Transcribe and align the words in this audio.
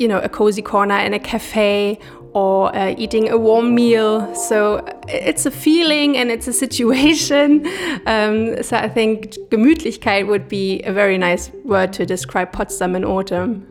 you 0.00 0.08
know, 0.08 0.18
a 0.20 0.30
cozy 0.30 0.62
corner 0.62 0.98
in 0.98 1.12
a 1.12 1.18
cafe 1.18 1.98
or 2.32 2.74
uh, 2.74 2.94
eating 2.96 3.28
a 3.28 3.36
warm 3.36 3.74
meal. 3.74 4.34
So 4.34 4.82
it's 5.08 5.44
a 5.44 5.50
feeling 5.50 6.16
and 6.16 6.30
it's 6.30 6.48
a 6.48 6.52
situation. 6.52 7.66
Um, 8.06 8.62
so 8.62 8.76
I 8.76 8.88
think 8.88 9.34
Gemütlichkeit 9.50 10.26
would 10.26 10.48
be 10.48 10.80
a 10.82 10.92
very 10.92 11.18
nice 11.18 11.50
word 11.64 11.92
to 11.92 12.06
describe 12.06 12.50
Potsdam 12.50 12.96
in 12.96 13.04
autumn. 13.04 13.66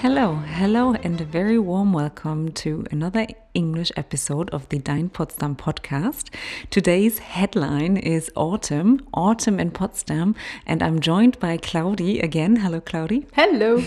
Hello, 0.00 0.34
hello, 0.34 0.94
and 0.94 1.20
a 1.20 1.24
very 1.24 1.58
warm 1.58 1.92
welcome 1.92 2.50
to 2.52 2.84
another 2.90 3.26
English 3.58 3.90
episode 3.96 4.48
of 4.50 4.68
the 4.68 4.78
Dein 4.78 5.12
Potsdam 5.12 5.56
podcast. 5.56 6.30
Today's 6.70 7.18
headline 7.18 7.96
is 7.96 8.30
Autumn, 8.36 9.04
Autumn 9.12 9.58
in 9.58 9.72
Potsdam, 9.72 10.36
and 10.64 10.80
I'm 10.80 11.00
joined 11.00 11.40
by 11.40 11.56
Claudi 11.56 12.22
again. 12.22 12.54
Hello, 12.56 12.80
Claudi. 12.80 13.26
Hello. 13.32 13.82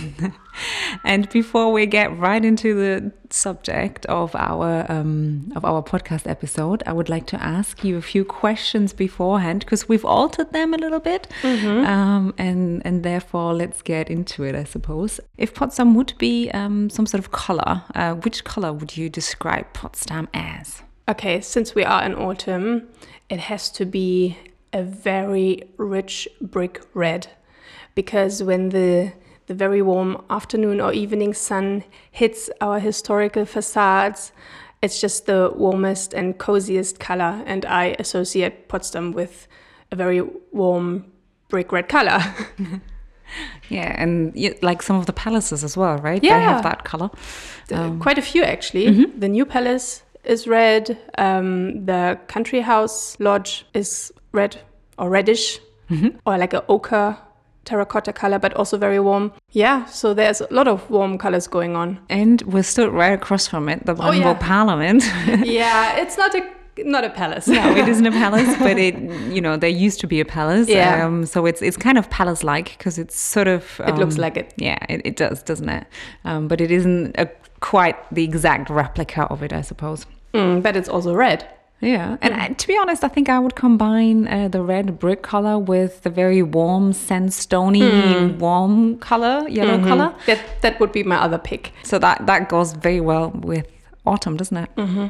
and 1.06 1.30
before 1.30 1.72
we 1.72 1.86
get 1.86 2.18
right 2.18 2.44
into 2.44 2.76
the 2.76 3.14
subject 3.30 4.06
of 4.08 4.36
our 4.36 4.86
um, 4.92 5.52
of 5.56 5.64
our 5.64 5.82
podcast 5.82 6.28
episode, 6.28 6.84
I 6.86 6.94
would 6.94 7.10
like 7.10 7.26
to 7.28 7.42
ask 7.42 7.84
you 7.84 7.98
a 7.98 8.02
few 8.02 8.26
questions 8.26 8.94
beforehand 8.94 9.62
because 9.62 9.88
we've 9.88 10.06
altered 10.06 10.52
them 10.52 10.74
a 10.74 10.78
little 10.78 11.00
bit, 11.00 11.28
mm-hmm. 11.42 11.86
um, 11.86 12.34
and 12.38 12.82
and 12.86 13.04
therefore 13.04 13.54
let's 13.54 13.82
get 13.82 14.10
into 14.10 14.44
it. 14.44 14.56
I 14.56 14.66
suppose 14.66 15.20
if 15.38 15.54
Potsdam 15.54 15.96
would 15.96 16.14
be 16.18 16.52
um, 16.52 16.90
some 16.90 17.06
sort 17.06 17.24
of 17.24 17.32
color, 17.32 17.84
uh, 17.96 18.16
which 18.16 18.44
color 18.44 18.74
would 18.74 18.98
you 18.98 19.10
describe? 19.10 19.61
Potsdam 19.74 20.28
as? 20.34 20.84
Okay, 21.10 21.42
since 21.42 21.76
we 21.76 21.84
are 21.84 22.04
in 22.04 22.14
autumn, 22.16 22.88
it 23.30 23.40
has 23.40 23.70
to 23.72 23.86
be 23.86 24.38
a 24.74 24.84
very 24.84 25.64
rich 25.78 26.28
brick 26.40 26.82
red 26.94 27.28
because 27.96 28.42
when 28.42 28.70
the 28.70 29.14
the 29.48 29.54
very 29.54 29.82
warm 29.82 30.24
afternoon 30.30 30.80
or 30.80 30.94
evening 30.94 31.34
sun 31.34 31.84
hits 32.10 32.50
our 32.62 32.80
historical 32.80 33.44
facades, 33.44 34.32
it's 34.82 35.02
just 35.02 35.26
the 35.26 35.52
warmest 35.54 36.14
and 36.14 36.38
coziest 36.38 37.00
color, 37.00 37.44
and 37.46 37.66
I 37.66 37.96
associate 38.00 38.70
Potsdam 38.70 39.12
with 39.12 39.48
a 39.92 39.96
very 39.96 40.22
warm 40.52 41.12
brick 41.50 41.72
red 41.72 41.90
color. 41.90 42.24
yeah, 43.70 43.96
and 44.02 44.34
like 44.62 44.82
some 44.82 44.98
of 44.98 45.06
the 45.06 45.14
palaces 45.14 45.64
as 45.64 45.78
well, 45.78 45.98
right? 45.98 46.24
Yeah. 46.24 46.38
They 46.38 46.44
have 46.44 46.64
that 46.64 46.84
color. 46.84 47.10
Um, 47.72 48.00
Quite 48.00 48.18
a 48.18 48.22
few 48.22 48.44
actually. 48.44 48.88
Mm-hmm. 48.88 49.20
The 49.20 49.30
new 49.30 49.46
palace 49.46 50.04
is 50.24 50.48
red. 50.48 50.98
Um, 51.18 51.86
the 51.86 52.20
country 52.28 52.62
house 52.62 53.18
lodge 53.20 53.66
is 53.74 54.12
red 54.32 54.62
or 54.98 55.10
reddish, 55.10 55.60
mm-hmm. 55.90 56.18
or 56.26 56.38
like 56.38 56.54
a 56.54 56.66
ochre 56.68 57.18
terracotta 57.66 58.14
color, 58.14 58.40
but 58.40 58.54
also 58.56 58.78
very 58.78 59.00
warm. 59.00 59.32
Yeah, 59.52 59.86
so 59.86 60.14
there's 60.14 60.42
a 60.42 60.48
lot 60.52 60.68
of 60.68 60.90
warm 60.90 61.18
colors 61.18 61.48
going 61.48 61.76
on. 61.76 62.00
And 62.10 62.42
we're 62.44 62.64
still 62.64 62.90
right 62.90 63.14
across 63.14 63.48
from 63.48 63.70
it, 63.70 63.86
the 63.86 63.94
Brandenburg 63.94 64.38
oh, 64.38 64.40
yeah. 64.40 64.48
Parliament. 64.48 65.04
yeah, 65.46 65.98
it's 65.98 66.18
not 66.18 66.34
a 66.36 66.42
not 66.78 67.04
a 67.04 67.10
palace. 67.10 67.48
no, 67.48 67.76
it 67.76 67.88
isn't 67.88 68.06
a 68.06 68.12
palace, 68.12 68.56
but 68.60 68.78
it 68.78 68.98
you 69.32 69.42
know 69.42 69.58
there 69.58 69.70
used 69.70 70.00
to 70.02 70.08
be 70.08 70.20
a 70.20 70.26
palace. 70.26 70.68
Yeah. 70.68 71.06
Um, 71.06 71.26
so 71.26 71.46
it's 71.46 71.62
it's 71.62 71.78
kind 71.78 71.98
of 71.98 72.10
palace 72.10 72.44
like 72.44 72.78
because 72.78 72.98
it's 72.98 73.18
sort 73.20 73.48
of 73.48 73.80
um, 73.82 73.90
it 73.90 73.98
looks 73.98 74.16
um, 74.16 74.22
like 74.22 74.38
it. 74.38 74.54
Yeah, 74.58 74.78
it, 74.90 75.02
it 75.06 75.16
does, 75.16 75.44
doesn't 75.44 75.70
it? 75.70 75.86
Um, 76.24 76.48
but 76.48 76.62
it 76.62 76.72
isn't 76.72 77.16
a, 77.18 77.30
quite 77.60 77.96
the 78.14 78.24
exact 78.24 78.70
replica 78.70 79.24
of 79.24 79.44
it, 79.44 79.54
I 79.54 79.62
suppose. 79.62 80.06
Mm, 80.34 80.64
but 80.64 80.76
it's 80.76 80.90
also 80.90 81.14
red. 81.14 81.48
Yeah, 81.82 82.18
and 82.22 82.36
mm. 82.36 82.58
to 82.58 82.68
be 82.68 82.78
honest, 82.78 83.04
I 83.04 83.08
think 83.08 83.28
I 83.28 83.40
would 83.40 83.56
combine 83.56 84.28
uh, 84.28 84.50
the 84.50 84.62
red 84.62 85.00
brick 85.00 85.24
color 85.24 85.58
with 85.58 86.04
the 86.04 86.12
very 86.12 86.44
warm 86.44 86.94
sandstony 86.94 87.82
mm. 87.82 88.38
warm 88.38 89.00
color, 89.00 89.48
yellow 89.50 89.78
mm-hmm. 89.78 89.88
color. 89.88 90.16
That 90.28 90.62
that 90.62 90.80
would 90.80 90.92
be 90.92 91.04
my 91.04 91.16
other 91.16 91.40
pick. 91.40 91.74
So 91.84 91.98
that 91.98 92.28
that 92.28 92.50
goes 92.50 92.74
very 92.74 93.02
well 93.02 93.32
with 93.32 93.66
autumn, 94.06 94.38
doesn't 94.38 94.58
it? 94.58 94.70
Mm-hmm 94.76 95.08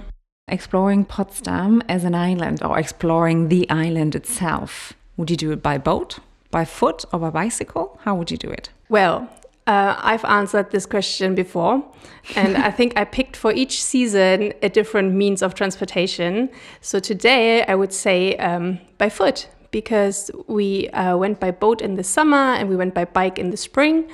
exploring 0.51 1.05
Potsdam 1.05 1.81
as 1.87 2.03
an 2.03 2.13
island 2.13 2.61
or 2.61 2.77
exploring 2.77 3.49
the 3.49 3.69
island 3.69 4.15
itself? 4.15 4.93
Would 5.17 5.31
you 5.31 5.37
do 5.37 5.51
it 5.51 5.63
by 5.63 5.77
boat, 5.77 6.19
by 6.51 6.65
foot, 6.65 7.05
or 7.11 7.19
by 7.19 7.29
bicycle? 7.29 7.99
How 8.03 8.15
would 8.15 8.29
you 8.29 8.37
do 8.37 8.49
it? 8.49 8.69
Well, 8.89 9.29
uh, 9.67 9.95
I've 9.99 10.25
answered 10.25 10.71
this 10.71 10.85
question 10.85 11.35
before, 11.35 11.83
and 12.35 12.57
I 12.57 12.71
think 12.71 12.93
I 12.97 13.05
picked 13.05 13.35
for 13.35 13.51
each 13.51 13.81
season 13.81 14.53
a 14.61 14.69
different 14.69 15.13
means 15.13 15.41
of 15.41 15.53
transportation. 15.53 16.49
So 16.81 16.99
today 16.99 17.63
I 17.65 17.75
would 17.75 17.93
say 17.93 18.35
um, 18.37 18.79
by 18.97 19.09
foot 19.09 19.47
because 19.71 20.29
we 20.47 20.89
uh, 20.89 21.15
went 21.15 21.39
by 21.39 21.51
boat 21.51 21.81
in 21.81 21.95
the 21.95 22.03
summer 22.03 22.55
and 22.55 22.69
we 22.69 22.75
went 22.75 22.93
by 22.93 23.05
bike 23.05 23.39
in 23.39 23.51
the 23.51 23.57
spring. 23.57 24.09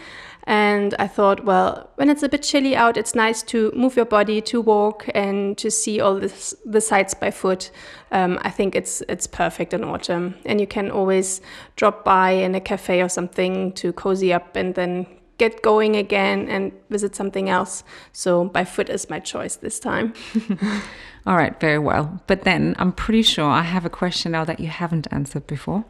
And 0.48 0.96
I 0.98 1.08
thought, 1.08 1.44
well, 1.44 1.90
when 1.96 2.10
it's 2.10 2.24
a 2.24 2.30
bit 2.30 2.42
chilly 2.42 2.74
out, 2.74 2.96
it's 2.96 3.14
nice 3.14 3.44
to 3.44 3.70
move 3.76 3.98
your 3.98 4.06
body, 4.06 4.40
to 4.44 4.62
walk, 4.62 5.06
and 5.14 5.58
to 5.58 5.70
see 5.70 6.00
all 6.00 6.16
this, 6.16 6.56
the 6.66 6.80
sights 6.80 7.14
by 7.14 7.32
foot. 7.32 7.70
Um, 8.14 8.40
I 8.42 8.50
think 8.50 8.74
it's 8.74 9.04
it's 9.10 9.28
perfect 9.28 9.74
in 9.74 9.84
autumn, 9.84 10.36
and 10.46 10.62
you 10.62 10.66
can 10.66 10.90
always 10.90 11.42
drop 11.76 12.06
by 12.06 12.32
in 12.32 12.56
a 12.56 12.62
cafe 12.62 13.02
or 13.02 13.10
something 13.10 13.74
to 13.74 13.92
cozy 13.92 14.32
up, 14.32 14.56
and 14.56 14.74
then 14.76 15.06
get 15.38 15.62
going 15.62 15.98
again 15.98 16.48
and 16.48 16.72
visit 16.90 17.14
something 17.14 17.50
else. 17.50 17.84
So 18.14 18.46
by 18.46 18.64
foot 18.64 18.90
is 18.90 19.10
my 19.10 19.20
choice 19.20 19.58
this 19.58 19.82
time. 19.82 20.14
All 21.26 21.36
right, 21.36 21.60
very 21.60 21.78
well. 21.78 22.22
But 22.26 22.44
then 22.44 22.74
I'm 22.80 22.94
pretty 22.94 23.22
sure 23.22 23.50
I 23.50 23.64
have 23.64 23.86
a 23.86 23.90
question 23.90 24.32
now 24.32 24.46
that 24.46 24.62
you 24.62 24.68
haven't 24.68 25.08
answered 25.12 25.46
before. 25.46 25.84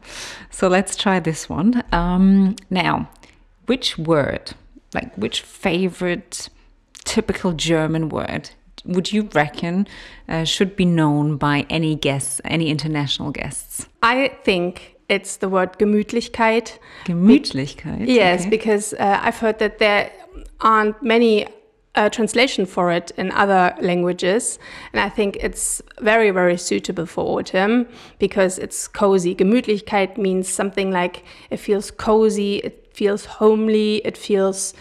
So 0.50 0.66
let's 0.66 0.96
try 0.96 1.20
this 1.20 1.48
one. 1.48 1.84
Um, 1.92 2.56
now, 2.70 3.08
which 3.68 3.98
word, 3.98 4.52
like 4.94 5.14
which 5.16 5.42
favorite 5.42 6.48
typical 7.04 7.52
German 7.52 8.08
word, 8.08 8.50
would 8.84 9.12
you 9.12 9.28
reckon 9.34 9.86
uh, 10.28 10.44
should 10.44 10.76
be 10.76 10.84
known 10.84 11.36
by 11.36 11.66
any 11.68 11.94
guests, 11.94 12.40
any 12.44 12.70
international 12.70 13.30
guests? 13.30 13.86
I 14.02 14.28
think 14.44 14.96
it's 15.08 15.36
the 15.36 15.48
word 15.48 15.78
Gemütlichkeit. 15.78 16.78
Gemütlichkeit? 17.04 18.06
Be 18.06 18.12
yes, 18.14 18.40
okay. 18.40 18.50
because 18.50 18.94
uh, 18.94 19.20
I've 19.22 19.38
heard 19.38 19.58
that 19.58 19.78
there 19.78 20.10
aren't 20.60 21.02
many 21.02 21.46
uh, 21.94 22.08
translation 22.08 22.64
for 22.64 22.92
it 22.92 23.10
in 23.16 23.32
other 23.32 23.74
languages. 23.80 24.58
And 24.92 25.00
I 25.00 25.08
think 25.08 25.36
it's 25.40 25.82
very, 26.00 26.30
very 26.30 26.56
suitable 26.56 27.06
for 27.06 27.38
autumn 27.38 27.88
because 28.18 28.58
it's 28.58 28.86
cozy. 28.86 29.34
Gemütlichkeit 29.34 30.16
means 30.16 30.48
something 30.48 30.92
like 30.92 31.24
it 31.50 31.58
feels 31.58 31.90
cozy, 31.90 32.58
it 32.58 32.87
feels 32.98 33.22
homely, 33.40 33.90
it 34.04 34.16
feels 34.16 34.74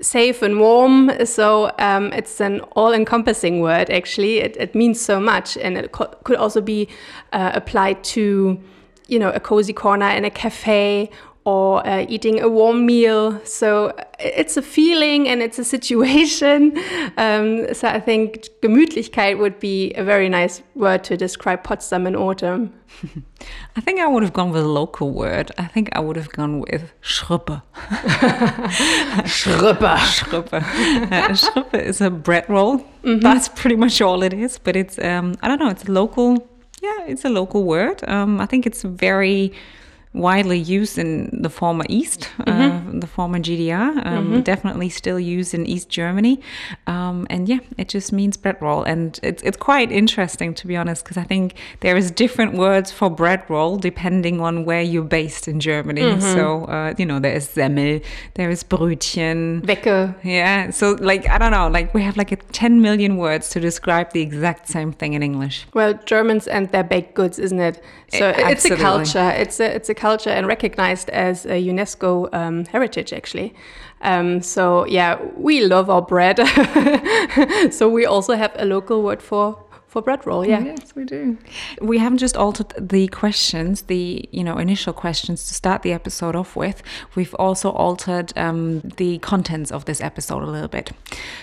safe 0.00 0.42
and 0.42 0.54
warm. 0.60 1.10
So 1.26 1.72
um, 1.78 2.12
it's 2.12 2.40
an 2.40 2.60
all 2.78 2.92
encompassing 2.92 3.60
word, 3.60 3.90
actually. 3.90 4.38
It, 4.38 4.56
it, 4.56 4.74
means 4.74 5.00
so 5.00 5.20
much. 5.20 5.56
And 5.64 5.76
it 5.76 5.92
co 5.92 6.06
could 6.24 6.38
also 6.44 6.60
be 6.60 6.88
uh, 7.32 7.50
applied 7.60 7.98
to, 8.14 8.58
you 9.12 9.18
know, 9.18 9.30
a 9.30 9.40
cozy 9.40 9.72
corner 9.72 10.10
in 10.18 10.24
a 10.24 10.30
cafe 10.30 11.10
or 11.48 11.86
uh, 11.86 12.04
eating 12.10 12.42
a 12.42 12.48
warm 12.48 12.84
meal. 12.84 13.40
So 13.46 13.96
it's 14.18 14.58
a 14.58 14.62
feeling 14.62 15.26
and 15.30 15.40
it's 15.40 15.58
a 15.58 15.64
situation. 15.64 16.60
Um, 17.16 17.74
so 17.74 17.88
I 17.88 18.00
think 18.00 18.48
Gemütlichkeit 18.62 19.38
would 19.38 19.58
be 19.58 19.92
a 19.94 20.04
very 20.04 20.28
nice 20.28 20.62
word 20.74 21.02
to 21.04 21.16
describe 21.16 21.64
Potsdam 21.64 22.06
in 22.06 22.14
autumn. 22.14 22.72
I 23.76 23.80
think 23.80 23.98
I 23.98 24.06
would 24.06 24.22
have 24.22 24.32
gone 24.32 24.50
with 24.50 24.62
a 24.62 24.68
local 24.68 25.10
word. 25.10 25.50
I 25.58 25.66
think 25.66 25.88
I 25.92 26.00
would 26.00 26.16
have 26.16 26.30
gone 26.30 26.60
with 26.60 26.92
Schrippe. 27.02 27.60
Schrippe. 29.36 29.96
Schrippe. 30.16 30.52
Uh, 30.52 31.34
Schrippe 31.34 31.74
is 31.74 32.00
a 32.00 32.10
bread 32.10 32.44
roll. 32.48 32.74
Mm 32.76 32.84
-hmm. 33.02 33.20
That's 33.20 33.48
pretty 33.60 33.76
much 33.76 34.00
all 34.00 34.22
it 34.22 34.32
is. 34.32 34.58
But 34.58 34.76
it's, 34.76 34.96
um, 34.98 35.26
I 35.42 35.48
don't 35.48 35.60
know, 35.62 35.70
it's 35.70 35.88
local, 35.88 36.28
yeah, 36.82 37.10
it's 37.10 37.24
a 37.24 37.30
local 37.30 37.62
word. 37.64 37.98
Um, 38.08 38.40
I 38.40 38.46
think 38.46 38.64
it's 38.66 38.82
very 38.84 39.52
widely 40.14 40.58
used 40.58 40.98
in 40.98 41.42
the 41.42 41.50
former 41.50 41.84
East, 41.88 42.30
uh, 42.40 42.44
mm-hmm. 42.44 42.96
uh, 42.96 43.00
the 43.00 43.06
former 43.06 43.38
GDR, 43.38 44.06
um, 44.06 44.26
mm-hmm. 44.26 44.40
definitely 44.40 44.88
still 44.88 45.20
used 45.20 45.54
in 45.54 45.66
East 45.66 45.88
Germany. 45.88 46.40
Um, 46.86 47.26
and 47.30 47.48
yeah, 47.48 47.58
it 47.76 47.88
just 47.88 48.12
means 48.12 48.36
bread 48.36 48.56
roll. 48.60 48.82
And 48.82 49.18
it's, 49.22 49.42
it's 49.42 49.56
quite 49.56 49.92
interesting, 49.92 50.54
to 50.54 50.66
be 50.66 50.76
honest, 50.76 51.04
because 51.04 51.16
I 51.16 51.24
think 51.24 51.54
there 51.80 51.96
is 51.96 52.10
different 52.10 52.54
words 52.54 52.90
for 52.90 53.10
bread 53.10 53.44
roll 53.48 53.76
depending 53.76 54.40
on 54.40 54.64
where 54.64 54.82
you're 54.82 55.02
based 55.02 55.46
in 55.46 55.60
Germany. 55.60 56.02
Mm-hmm. 56.02 56.20
So, 56.20 56.64
uh, 56.64 56.94
you 56.96 57.04
know, 57.04 57.20
there 57.20 57.34
is 57.34 57.46
Semmel, 57.48 58.02
there 58.34 58.50
is 58.50 58.64
Brötchen. 58.64 59.62
Wecke. 59.62 60.14
Yeah. 60.24 60.70
So, 60.70 60.92
like, 61.00 61.28
I 61.28 61.38
don't 61.38 61.52
know, 61.52 61.68
like 61.68 61.92
we 61.92 62.02
have 62.02 62.16
like 62.16 62.32
a 62.32 62.36
10 62.36 62.80
million 62.80 63.16
words 63.18 63.50
to 63.50 63.60
describe 63.60 64.12
the 64.12 64.22
exact 64.22 64.68
same 64.68 64.92
thing 64.92 65.12
in 65.12 65.22
English. 65.22 65.66
Well, 65.74 65.94
Germans 66.06 66.48
and 66.48 66.68
their 66.70 66.84
baked 66.84 67.14
goods, 67.14 67.38
isn't 67.38 67.60
it? 67.60 67.82
So 68.10 68.30
it, 68.30 68.38
it's 68.38 68.64
a 68.64 68.76
culture. 68.76 69.30
It's 69.36 69.60
a, 69.60 69.74
it's 69.74 69.90
a 69.90 69.94
culture 69.98 70.30
and 70.30 70.46
recognized 70.46 71.10
as 71.10 71.44
a 71.44 71.62
UNESCO 71.62 72.32
um, 72.32 72.64
heritage, 72.66 73.12
actually. 73.12 73.54
Um, 74.00 74.40
so 74.42 74.86
yeah, 74.86 75.18
we 75.36 75.64
love 75.64 75.90
our 75.90 76.02
bread. 76.02 76.38
so 77.70 77.88
we 77.88 78.06
also 78.06 78.34
have 78.34 78.52
a 78.56 78.64
local 78.64 79.02
word 79.02 79.20
for 79.20 79.58
for 79.88 80.02
bread 80.02 80.26
roll. 80.26 80.46
Yeah. 80.46 80.62
Yes, 80.62 80.94
we 80.94 81.04
do. 81.04 81.38
We 81.80 81.98
haven't 81.98 82.18
just 82.18 82.36
altered 82.36 82.74
the 82.78 83.08
questions, 83.08 83.82
the 83.82 84.28
you 84.30 84.44
know 84.44 84.58
initial 84.58 84.92
questions 84.92 85.48
to 85.48 85.54
start 85.54 85.82
the 85.82 85.92
episode 85.92 86.36
off 86.36 86.54
with. 86.54 86.82
We've 87.14 87.34
also 87.34 87.70
altered 87.70 88.36
um, 88.36 88.80
the 88.80 89.18
contents 89.18 89.72
of 89.72 89.86
this 89.86 90.00
episode 90.00 90.42
a 90.42 90.46
little 90.46 90.68
bit. 90.68 90.92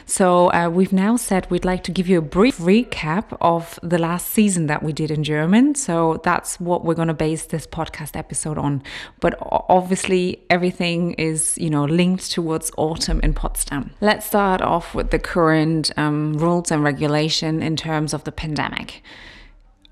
So 0.06 0.52
uh, 0.54 0.70
we've 0.70 0.94
now 0.94 1.16
said 1.18 1.50
we'd 1.50 1.66
like 1.66 1.84
to 1.86 1.92
give 1.92 2.08
you 2.08 2.20
a 2.20 2.22
brief 2.22 2.60
recap 2.60 3.36
of 3.42 3.80
the 3.82 3.98
last 3.98 4.30
season 4.30 4.68
that 4.68 4.84
we 4.84 4.94
did 4.94 5.10
in 5.10 5.24
German. 5.24 5.74
So 5.74 6.22
that's 6.24 6.60
what 6.60 6.86
we're 6.86 6.94
going 6.94 7.08
to 7.08 7.16
base 7.16 7.48
this 7.48 7.66
podcast 7.66 8.16
episode 8.16 8.60
on. 8.60 8.84
But 9.20 9.38
obviously, 9.42 10.44
everything 10.52 11.14
is 11.14 11.58
you 11.58 11.72
know 11.72 11.86
linked 11.86 12.32
towards 12.32 12.72
autumn 12.78 13.20
in 13.24 13.34
Potsdam. 13.34 13.90
Let's 14.02 14.28
start 14.28 14.62
off 14.62 14.94
with 14.94 15.10
the 15.10 15.20
current 15.20 15.92
um, 15.98 16.34
rules 16.34 16.70
and 16.70 16.84
regulation 16.84 17.64
in 17.64 17.76
terms 17.76 18.14
of 18.14 18.24
the 18.24 18.36
pandemic. 18.46 19.02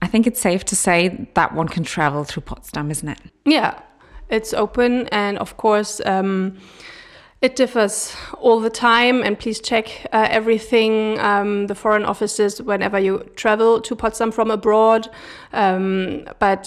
I 0.02 0.08
think 0.08 0.28
it's 0.28 0.42
safe 0.42 0.64
to 0.66 0.76
say 0.76 1.28
that 1.34 1.56
one 1.56 1.68
can 1.68 1.84
travel 1.84 2.24
through 2.24 2.44
Potsdam, 2.44 2.92
isn't 2.92 3.10
it? 3.10 3.20
Yeah, 3.46 3.80
it's 4.30 4.54
open, 4.54 5.08
and 5.08 5.38
of 5.38 5.58
course, 5.58 6.02
um, 6.06 6.58
it 7.42 7.56
differs 7.56 8.16
all 8.38 8.60
the 8.60 8.70
time. 8.70 9.24
And 9.24 9.40
please 9.40 9.60
check 9.62 10.06
uh, 10.12 10.28
everything, 10.30 11.20
um, 11.20 11.68
the 11.68 11.76
foreign 11.76 12.06
offices, 12.06 12.62
whenever 12.62 13.00
you 13.00 13.20
travel 13.36 13.82
to 13.82 13.96
Potsdam 13.96 14.32
from 14.32 14.52
abroad. 14.52 15.10
Um, 15.54 16.28
but 16.40 16.62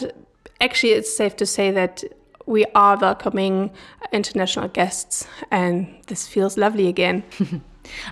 actually, 0.60 0.92
it's 0.92 1.14
safe 1.14 1.36
to 1.36 1.46
say 1.46 1.70
that 1.70 2.04
we 2.46 2.64
are 2.74 2.96
welcoming 2.96 3.70
international 4.12 4.68
guests, 4.68 5.26
and 5.50 5.86
this 6.06 6.26
feels 6.26 6.56
lovely 6.56 6.88
again. 6.88 7.22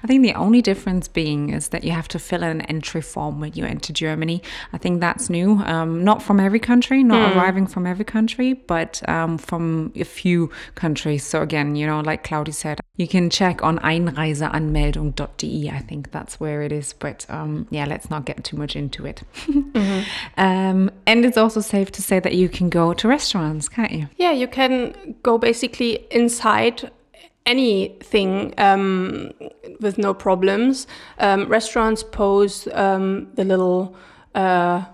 I 0.02 0.06
think 0.06 0.22
the 0.22 0.34
only 0.34 0.62
difference 0.62 1.08
being 1.08 1.50
is 1.50 1.68
that 1.68 1.84
you 1.84 1.92
have 1.92 2.08
to 2.08 2.18
fill 2.18 2.42
in 2.42 2.60
an 2.60 2.60
entry 2.62 3.00
form 3.00 3.40
when 3.40 3.52
you 3.54 3.64
enter 3.64 3.92
Germany. 3.92 4.42
I 4.72 4.78
think 4.78 5.00
that's 5.00 5.30
new. 5.30 5.58
Um, 5.60 6.04
not 6.04 6.22
from 6.22 6.40
every 6.40 6.60
country, 6.60 7.02
not 7.02 7.32
mm. 7.32 7.36
arriving 7.36 7.66
from 7.66 7.86
every 7.86 8.04
country, 8.04 8.52
but 8.54 9.06
um, 9.08 9.38
from 9.38 9.92
a 9.96 10.04
few 10.04 10.50
countries. 10.74 11.24
So 11.24 11.42
again, 11.42 11.76
you 11.76 11.86
know, 11.86 12.00
like 12.00 12.24
Claudia 12.24 12.54
said, 12.54 12.80
you 12.96 13.08
can 13.08 13.30
check 13.30 13.62
on 13.62 13.78
einreiseanmeldung.de. 13.80 15.70
I 15.70 15.78
think 15.80 16.12
that's 16.12 16.38
where 16.38 16.62
it 16.62 16.72
is. 16.72 16.92
But 16.92 17.26
um, 17.28 17.66
yeah, 17.70 17.86
let's 17.86 18.10
not 18.10 18.24
get 18.24 18.44
too 18.44 18.56
much 18.56 18.76
into 18.76 19.06
it. 19.06 19.22
mm-hmm. 19.34 20.40
Um, 20.40 20.90
and 21.06 21.24
it's 21.24 21.36
also 21.36 21.60
safe 21.60 21.90
to 21.92 22.02
say 22.02 22.20
that 22.20 22.34
you 22.34 22.48
can 22.48 22.68
go 22.68 22.94
to 22.94 23.08
restaurants, 23.08 23.68
can't 23.68 23.92
you? 23.92 24.08
Yeah, 24.16 24.30
you 24.30 24.46
can 24.46 25.16
go 25.22 25.38
basically 25.38 26.06
inside 26.10 26.90
anything 27.46 28.54
um, 28.58 29.32
with 29.80 29.98
no 29.98 30.14
problems. 30.14 30.86
Um, 31.18 31.46
restaurants 31.48 32.02
pose 32.02 32.68
um, 32.72 33.28
the 33.34 33.44
little 33.44 33.94
uh, 34.34 34.84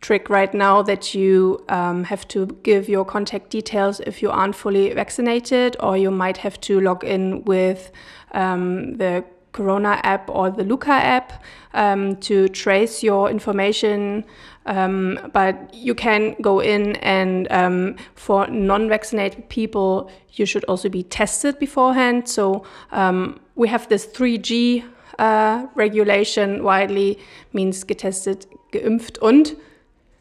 trick 0.00 0.30
right 0.30 0.52
now 0.52 0.82
that 0.82 1.14
you 1.14 1.64
um, 1.68 2.04
have 2.04 2.26
to 2.28 2.46
give 2.62 2.88
your 2.88 3.04
contact 3.04 3.50
details 3.50 4.00
if 4.00 4.22
you 4.22 4.30
aren't 4.30 4.56
fully 4.56 4.92
vaccinated, 4.92 5.76
or 5.80 5.96
you 5.96 6.10
might 6.10 6.38
have 6.38 6.60
to 6.62 6.80
log 6.80 7.04
in 7.04 7.44
with 7.44 7.92
um, 8.32 8.96
the 8.96 9.24
Corona 9.52 10.00
app 10.04 10.30
or 10.30 10.50
the 10.50 10.64
Luca 10.64 10.92
app 10.92 11.42
um, 11.74 12.16
to 12.16 12.48
trace 12.48 13.02
your 13.02 13.30
information 13.30 14.24
um, 14.66 15.18
but 15.32 15.72
you 15.74 15.94
can 15.94 16.36
go 16.40 16.60
in 16.60 16.96
and 16.96 17.50
um, 17.50 17.96
for 18.14 18.46
non-vaccinated 18.48 19.48
people, 19.48 20.10
you 20.32 20.46
should 20.46 20.64
also 20.64 20.88
be 20.88 21.02
tested 21.02 21.58
beforehand. 21.58 22.28
So 22.28 22.64
um, 22.92 23.40
we 23.56 23.68
have 23.68 23.88
this 23.88 24.06
3G 24.06 24.84
uh, 25.18 25.66
regulation 25.74 26.62
widely 26.62 27.18
means 27.52 27.86
getestet, 27.86 28.46
geimpft 28.72 29.18
und 29.18 29.56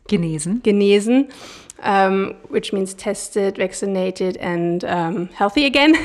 genesen. 0.09 0.61
Genesen 0.61 1.29
um, 1.83 2.35
which 2.49 2.73
means 2.73 2.93
tested, 2.93 3.57
vaccinated, 3.57 4.37
and 4.37 4.83
um, 4.85 5.27
healthy 5.29 5.65
again. 5.65 5.95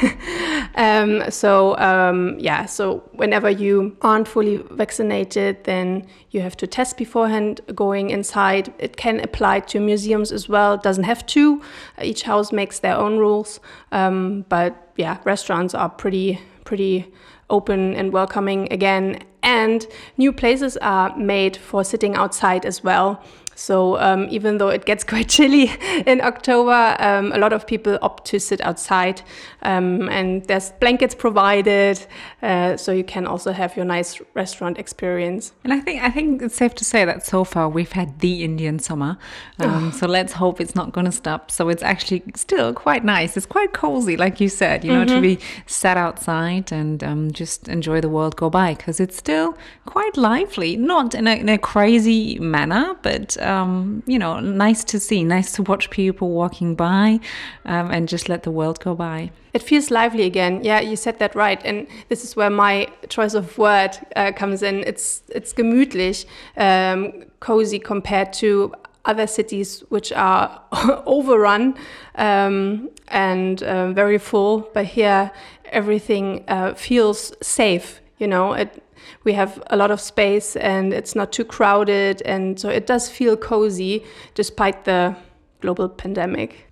um, 0.75 1.31
so, 1.31 1.77
um, 1.79 2.37
yeah, 2.39 2.67
so 2.67 2.99
whenever 3.13 3.51
you 3.51 3.97
aren't 4.03 4.29
fully 4.29 4.59
vaccinated, 4.71 5.65
then 5.65 6.07
you 6.31 6.41
have 6.41 6.57
to 6.59 6.67
test 6.67 6.97
beforehand 6.97 7.61
going 7.75 8.11
inside. 8.11 8.73
It 8.79 8.97
can 8.97 9.21
apply 9.21 9.61
to 9.61 9.81
museums 9.81 10.33
as 10.33 10.49
well, 10.49 10.75
it 10.75 10.83
doesn't 10.83 11.05
have 11.05 11.25
to. 11.27 11.63
Each 12.03 12.23
house 12.23 12.53
makes 12.53 12.79
their 12.79 12.97
own 12.97 13.19
rules. 13.19 13.61
Um, 13.93 14.45
but 14.49 14.93
yeah, 14.97 15.19
restaurants 15.25 15.75
are 15.75 15.89
pretty, 15.89 16.41
pretty 16.65 17.13
open 17.51 17.95
and 17.95 18.13
welcoming 18.13 18.73
again. 18.73 19.23
And 19.43 19.87
new 20.17 20.33
places 20.33 20.79
are 20.79 21.15
made 21.17 21.57
for 21.57 21.85
sitting 21.85 22.15
outside 22.15 22.65
as 22.65 22.83
well. 22.83 23.23
So 23.55 23.99
um, 23.99 24.29
even 24.31 24.59
though 24.59 24.69
it 24.69 24.85
gets 24.85 25.05
quite 25.13 25.29
chilly 25.29 25.71
in 26.07 26.21
October, 26.21 26.97
um, 26.99 27.33
a 27.33 27.39
lot 27.39 27.53
of 27.53 27.67
people 27.67 27.99
opt 28.03 28.27
to 28.27 28.41
sit 28.41 28.61
outside, 28.61 29.23
um, 29.63 30.09
and 30.09 30.45
there's 30.45 30.71
blankets 30.73 31.15
provided, 31.15 32.05
uh, 32.43 32.77
so 32.77 32.93
you 32.93 33.05
can 33.05 33.27
also 33.27 33.53
have 33.53 33.77
your 33.77 33.85
nice 33.85 34.21
restaurant 34.35 34.79
experience. 34.79 35.53
And 35.65 35.73
I 35.73 35.81
think 35.81 36.03
I 36.03 36.11
think 36.11 36.43
it's 36.43 36.55
safe 36.55 36.75
to 36.77 36.85
say 36.85 37.05
that 37.05 37.25
so 37.25 37.45
far 37.45 37.69
we've 37.69 37.93
had 37.93 38.21
the 38.21 38.45
Indian 38.45 38.79
summer, 38.79 39.19
um, 39.59 39.93
so 39.93 40.07
let's 40.07 40.35
hope 40.35 40.61
it's 40.61 40.75
not 40.75 40.93
going 40.93 41.07
to 41.07 41.13
stop. 41.13 41.51
So 41.51 41.69
it's 41.69 41.83
actually 41.83 42.23
still 42.35 42.73
quite 42.73 43.05
nice. 43.05 43.37
It's 43.37 43.47
quite 43.47 43.73
cozy, 43.73 44.17
like 44.17 44.41
you 44.41 44.49
said, 44.49 44.85
you 44.85 44.93
know, 44.93 45.05
mm-hmm. 45.05 45.15
to 45.15 45.21
be 45.21 45.39
sat 45.67 45.97
outside 45.97 46.73
and 46.73 47.03
um, 47.03 47.33
just 47.33 47.69
enjoy 47.69 48.01
the 48.01 48.09
world 48.09 48.37
go 48.37 48.51
by 48.51 48.75
because 48.75 49.01
it's 49.01 49.17
still 49.17 49.57
quite 49.87 50.17
lively, 50.17 50.77
not 50.77 51.15
in 51.15 51.27
a, 51.27 51.35
in 51.37 51.49
a 51.49 51.59
crazy 51.59 52.39
manner, 52.39 52.97
but 53.03 53.37
um, 53.45 54.03
you 54.07 54.19
know, 54.19 54.41
nice 54.41 54.85
to 54.85 54.99
see, 54.99 55.25
nice 55.25 55.53
to 55.53 55.63
watch 55.63 55.91
people 55.91 56.31
walking 56.31 56.75
by 56.75 57.21
um, 57.65 57.91
and 57.91 58.09
just 58.09 58.29
let 58.29 58.43
the 58.43 58.51
world 58.51 58.81
go 58.81 58.95
by. 58.95 59.31
It 59.53 59.63
feels 59.63 59.91
lively 59.91 60.25
again. 60.25 60.65
Yeah, 60.65 60.81
you 60.81 60.97
said 60.97 61.19
that 61.21 61.35
right. 61.35 61.61
And 61.65 61.87
this 62.09 62.25
is 62.25 62.35
where 62.35 62.51
my 62.51 62.89
choice 63.09 63.35
of 63.35 63.57
word 63.57 63.97
uh, 64.17 64.33
comes 64.33 64.63
in. 64.63 64.83
It's, 64.85 65.23
it's 65.29 65.53
gemütlich, 65.53 66.27
um, 66.57 67.25
cozy 67.41 67.79
compared 67.79 68.33
to 68.35 68.75
other 69.05 69.27
cities 69.27 69.85
which 69.91 70.13
are 70.13 70.61
overrun 71.07 71.77
um, 72.17 72.91
and 73.09 73.63
uh, 73.63 73.93
very 73.93 74.19
full. 74.19 74.69
But 74.75 74.87
here, 74.87 75.31
everything 75.67 76.45
uh, 76.49 76.75
feels 76.75 77.33
safe. 77.41 78.01
You 78.19 78.27
know, 78.27 78.55
it, 78.55 78.83
we 79.25 79.33
have 79.33 79.63
a 79.69 79.77
lot 79.77 79.91
of 79.91 80.01
space 80.01 80.57
and 80.57 80.93
it's 80.93 81.15
not 81.15 81.33
too 81.33 81.45
crowded. 81.45 82.23
And 82.23 82.59
so 82.59 82.69
it 82.69 82.87
does 82.87 83.09
feel 83.09 83.37
cozy 83.37 84.05
despite 84.35 84.85
the 84.85 85.17
global 85.61 85.89
pandemic. 85.89 86.65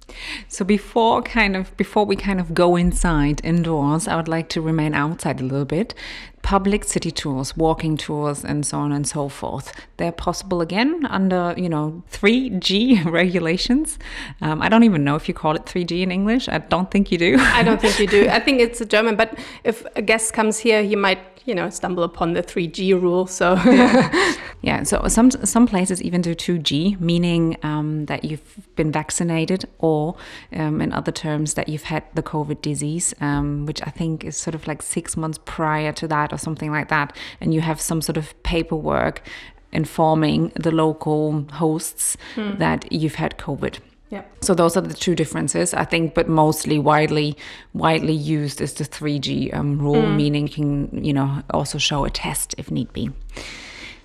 So 0.49 0.65
before 0.65 1.23
kind 1.23 1.57
of 1.57 1.75
before 1.77 2.05
we 2.05 2.17
kind 2.17 2.41
of 2.41 2.53
go 2.53 2.77
inside 2.77 3.41
indoors, 3.43 4.07
I 4.09 4.17
would 4.17 4.29
like 4.29 4.49
to 4.51 4.61
remain 4.61 4.95
outside 4.95 5.41
a 5.41 5.45
little 5.45 5.65
bit. 5.65 5.95
Public 6.43 6.85
city 6.85 7.13
tours, 7.13 7.57
walking 7.57 7.97
tours, 7.97 8.45
and 8.45 8.67
so 8.67 8.79
on 8.79 8.91
and 8.93 9.07
so 9.07 9.29
forth. 9.29 9.73
They're 9.97 10.13
possible 10.13 10.61
again 10.61 11.07
under 11.07 11.55
you 11.57 11.69
know 11.69 12.03
3G 12.13 13.05
regulations. 13.21 13.99
Um, 14.41 14.61
I 14.61 14.69
don't 14.69 14.83
even 14.83 15.05
know 15.05 15.17
if 15.17 15.29
you 15.29 15.35
call 15.35 15.55
it 15.57 15.65
3G 15.65 16.03
in 16.03 16.11
English. 16.11 16.49
I 16.49 16.59
don't 16.59 16.91
think 16.91 17.13
you 17.13 17.19
do. 17.19 17.39
I 17.39 17.63
don't 17.63 17.81
think 17.81 17.99
you 17.99 18.07
do. 18.07 18.29
I 18.39 18.41
think 18.41 18.61
it's 18.61 18.81
a 18.81 18.87
German. 18.87 19.17
But 19.17 19.39
if 19.65 19.87
a 19.97 20.03
guest 20.03 20.35
comes 20.35 20.59
here, 20.59 20.83
he 20.83 20.97
might 20.97 21.32
you 21.45 21.55
know 21.55 21.71
stumble 21.71 22.03
upon 22.03 22.33
the 22.35 22.43
3G 22.43 23.01
rule. 23.01 23.27
So 23.27 23.55
yeah, 23.67 24.35
yeah 24.63 24.83
so 24.83 25.07
some 25.09 25.31
some 25.31 25.67
places 25.67 26.03
even 26.03 26.21
do 26.21 26.35
2G, 26.35 27.01
meaning 27.01 27.57
um, 27.63 28.07
that 28.07 28.25
you've 28.25 28.69
been 28.77 28.93
vaccinated, 28.93 29.65
or 29.79 30.17
um, 30.53 30.81
in 30.81 30.93
other 30.93 31.13
terms 31.13 31.55
that 31.55 31.69
you've 31.69 31.85
had 31.85 32.05
the 32.15 32.23
COVID 32.23 32.63
disease, 32.63 33.15
um, 33.21 33.67
which 33.67 33.83
I 33.83 33.91
think 33.91 34.25
is 34.25 34.37
sort 34.37 34.55
of 34.55 34.67
like 34.67 34.83
six 34.83 35.17
months 35.17 35.39
prior 35.45 35.93
to 35.93 36.09
that 36.09 36.33
or 36.33 36.39
something 36.39 36.71
like 36.71 36.89
that, 36.89 37.17
and 37.41 37.55
you 37.55 37.61
have 37.61 37.81
some 37.81 38.03
sort 38.03 38.17
of 38.17 38.41
paperwork 38.43 39.23
informing 39.73 40.53
the 40.55 40.71
local 40.71 41.47
hosts 41.53 42.17
mm. 42.35 42.59
that 42.59 42.93
you've 42.93 43.15
had 43.15 43.39
COVID. 43.39 43.79
Yeah. 44.13 44.25
So 44.43 44.55
those 44.55 44.77
are 44.77 44.83
the 44.83 44.93
two 44.93 45.15
differences, 45.15 45.73
I 45.73 45.87
think, 45.87 46.13
but 46.13 46.29
mostly 46.29 46.79
widely 46.79 47.35
widely 47.73 48.13
used 48.13 48.61
is 48.61 48.75
the 48.75 48.85
3G 48.85 49.55
um, 49.55 49.79
rule, 49.79 50.03
mm. 50.03 50.17
meaning 50.17 50.49
can 50.49 51.03
you 51.03 51.15
know 51.15 51.43
also 51.49 51.79
show 51.79 52.05
a 52.05 52.11
test 52.11 52.55
if 52.59 52.71
need 52.71 52.93
be. 52.93 53.11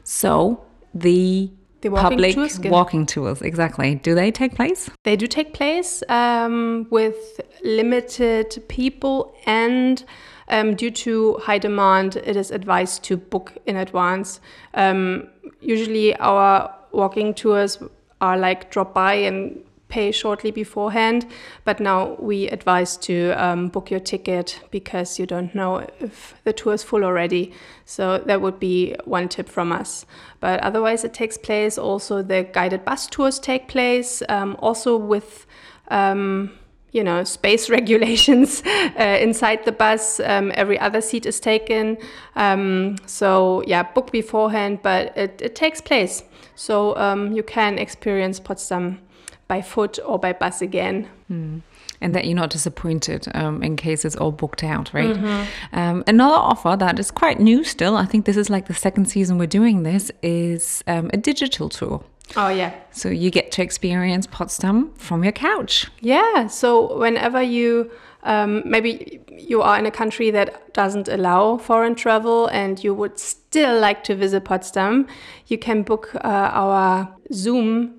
So 0.05 0.63
the 0.93 1.51
the 1.81 1.89
walking 1.89 2.09
public 2.09 2.35
tours 2.35 2.59
walking 2.61 3.05
tours, 3.05 3.41
exactly. 3.41 3.95
Do 3.95 4.15
they 4.15 4.31
take 4.31 4.55
place? 4.55 4.89
They 5.03 5.17
do 5.17 5.27
take 5.27 5.53
place 5.53 6.01
um, 6.07 6.87
with 6.89 7.41
limited 7.65 8.63
people, 8.69 9.35
and 9.45 10.05
um, 10.47 10.75
due 10.75 10.91
to 10.91 11.33
high 11.43 11.59
demand, 11.59 12.15
it 12.15 12.37
is 12.37 12.49
advised 12.51 13.03
to 13.03 13.17
book 13.17 13.57
in 13.65 13.75
advance. 13.75 14.39
Um, 14.73 15.27
usually, 15.59 16.15
our 16.15 16.73
walking 16.93 17.33
tours 17.33 17.77
are 18.21 18.37
like 18.37 18.71
drop 18.71 18.93
by 18.93 19.13
and 19.13 19.61
pay 19.89 20.11
shortly 20.11 20.51
beforehand. 20.51 21.25
But 21.63 21.79
now 21.79 22.15
we 22.19 22.47
advise 22.49 22.97
to 22.97 23.31
um, 23.31 23.69
book 23.69 23.89
your 23.89 23.99
ticket 23.99 24.59
because 24.71 25.19
you 25.19 25.25
don't 25.25 25.53
know 25.55 25.87
if 25.99 26.35
the 26.43 26.53
tour 26.53 26.73
is 26.73 26.83
full 26.83 27.03
already. 27.03 27.53
So 27.85 28.19
that 28.19 28.41
would 28.41 28.59
be 28.59 28.95
one 29.05 29.29
tip 29.29 29.49
from 29.49 29.71
us. 29.71 30.05
But 30.39 30.59
otherwise, 30.61 31.03
it 31.03 31.13
takes 31.13 31.37
place. 31.37 31.77
Also, 31.77 32.21
the 32.21 32.47
guided 32.51 32.85
bus 32.85 33.07
tours 33.07 33.39
take 33.39 33.67
place. 33.67 34.21
Um, 34.29 34.55
also 34.59 34.97
with 34.97 35.45
um, 35.89 36.51
you 36.91 37.03
know 37.03 37.23
space 37.23 37.69
regulations 37.79 38.63
uh, 38.65 39.17
inside 39.21 39.65
the 39.65 39.71
bus 39.71 40.19
um, 40.21 40.51
every 40.55 40.79
other 40.79 41.01
seat 41.01 41.25
is 41.25 41.39
taken 41.39 41.97
um, 42.35 42.95
so 43.05 43.63
yeah 43.67 43.83
book 43.83 44.11
beforehand 44.11 44.79
but 44.83 45.15
it, 45.17 45.41
it 45.41 45.55
takes 45.55 45.81
place 45.81 46.23
so 46.55 46.95
um, 46.97 47.31
you 47.33 47.43
can 47.43 47.77
experience 47.77 48.39
potsdam 48.39 48.99
by 49.47 49.61
foot 49.61 49.99
or 50.05 50.19
by 50.19 50.33
bus 50.33 50.61
again 50.61 51.07
mm. 51.31 51.61
and 52.01 52.13
that 52.13 52.25
you're 52.25 52.35
not 52.35 52.49
disappointed 52.49 53.27
um, 53.33 53.63
in 53.63 53.75
case 53.75 54.03
it's 54.05 54.15
all 54.15 54.31
booked 54.31 54.63
out, 54.63 54.93
right? 54.93 55.15
Mm-hmm. 55.15 55.77
Um, 55.77 56.03
another 56.07 56.35
offer 56.35 56.75
that 56.77 56.99
is 56.99 57.11
quite 57.11 57.39
new 57.39 57.63
still, 57.63 57.95
I 57.95 58.05
think 58.05 58.25
this 58.25 58.37
is 58.37 58.49
like 58.49 58.67
the 58.67 58.73
second 58.73 59.05
season 59.05 59.37
we're 59.37 59.47
doing 59.47 59.83
this, 59.83 60.11
is 60.21 60.83
um, 60.87 61.09
a 61.13 61.17
digital 61.17 61.69
tour. 61.69 62.03
Oh, 62.35 62.49
yeah. 62.49 62.73
So 62.91 63.07
you 63.09 63.31
get 63.31 63.51
to 63.53 63.61
experience 63.61 64.27
Potsdam 64.27 64.91
from 64.95 65.23
your 65.23 65.31
couch. 65.31 65.87
Yeah. 66.01 66.47
So 66.47 66.97
whenever 66.97 67.41
you 67.41 67.89
um, 68.23 68.63
maybe 68.65 69.21
you 69.29 69.61
are 69.61 69.79
in 69.79 69.85
a 69.85 69.91
country 69.91 70.31
that 70.31 70.73
doesn't 70.73 71.07
allow 71.07 71.57
foreign 71.57 71.95
travel 71.95 72.47
and 72.47 72.83
you 72.83 72.93
would 72.93 73.17
still 73.17 73.79
like 73.79 74.03
to 74.05 74.15
visit 74.15 74.43
Potsdam, 74.43 75.07
you 75.47 75.57
can 75.57 75.83
book 75.83 76.13
uh, 76.15 76.49
our 76.53 77.15
Zoom 77.31 77.96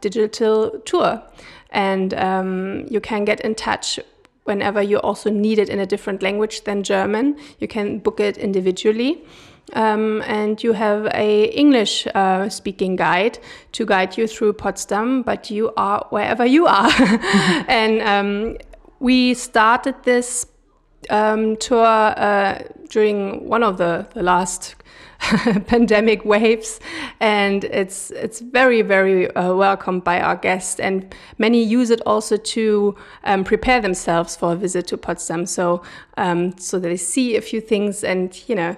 digital 0.00 0.78
tour. 0.84 1.22
And 1.70 2.14
um, 2.14 2.86
you 2.88 3.00
can 3.00 3.24
get 3.24 3.40
in 3.40 3.54
touch 3.54 3.98
whenever 4.44 4.82
you 4.82 4.98
also 4.98 5.30
need 5.30 5.58
it 5.58 5.68
in 5.68 5.80
a 5.80 5.86
different 5.86 6.22
language 6.22 6.64
than 6.64 6.82
German. 6.82 7.36
You 7.58 7.68
can 7.68 7.98
book 7.98 8.20
it 8.20 8.36
individually. 8.38 9.24
Um, 9.72 10.22
and 10.26 10.62
you 10.62 10.74
have 10.74 11.06
a 11.14 11.44
English 11.46 12.06
uh, 12.14 12.50
speaking 12.50 12.96
guide 12.96 13.38
to 13.72 13.86
guide 13.86 14.18
you 14.18 14.26
through 14.26 14.52
Potsdam, 14.52 15.22
but 15.22 15.50
you 15.50 15.72
are 15.76 16.06
wherever 16.10 16.44
you 16.44 16.66
are. 16.66 16.90
and 17.66 18.02
um, 18.02 18.58
we 19.00 19.32
started 19.32 19.94
this 20.04 20.46
um, 21.10 21.56
tour 21.56 21.84
uh, 21.84 22.62
during 22.88 23.48
one 23.48 23.62
of 23.62 23.78
the, 23.78 24.06
the 24.14 24.22
last 24.22 24.76
pandemic 25.66 26.24
waves, 26.24 26.80
and 27.20 27.64
it's 27.64 28.10
it's 28.10 28.40
very 28.40 28.82
very 28.82 29.34
uh, 29.34 29.54
welcomed 29.54 30.04
by 30.04 30.20
our 30.20 30.36
guests, 30.36 30.78
and 30.80 31.14
many 31.38 31.62
use 31.62 31.90
it 31.90 32.00
also 32.04 32.36
to 32.36 32.94
um, 33.24 33.44
prepare 33.44 33.80
themselves 33.80 34.36
for 34.36 34.52
a 34.52 34.56
visit 34.56 34.86
to 34.88 34.96
Potsdam. 34.96 35.46
So 35.46 35.82
um, 36.16 36.56
so 36.58 36.78
they 36.78 36.96
see 36.96 37.36
a 37.36 37.40
few 37.40 37.60
things, 37.60 38.04
and 38.04 38.42
you 38.48 38.54
know 38.54 38.76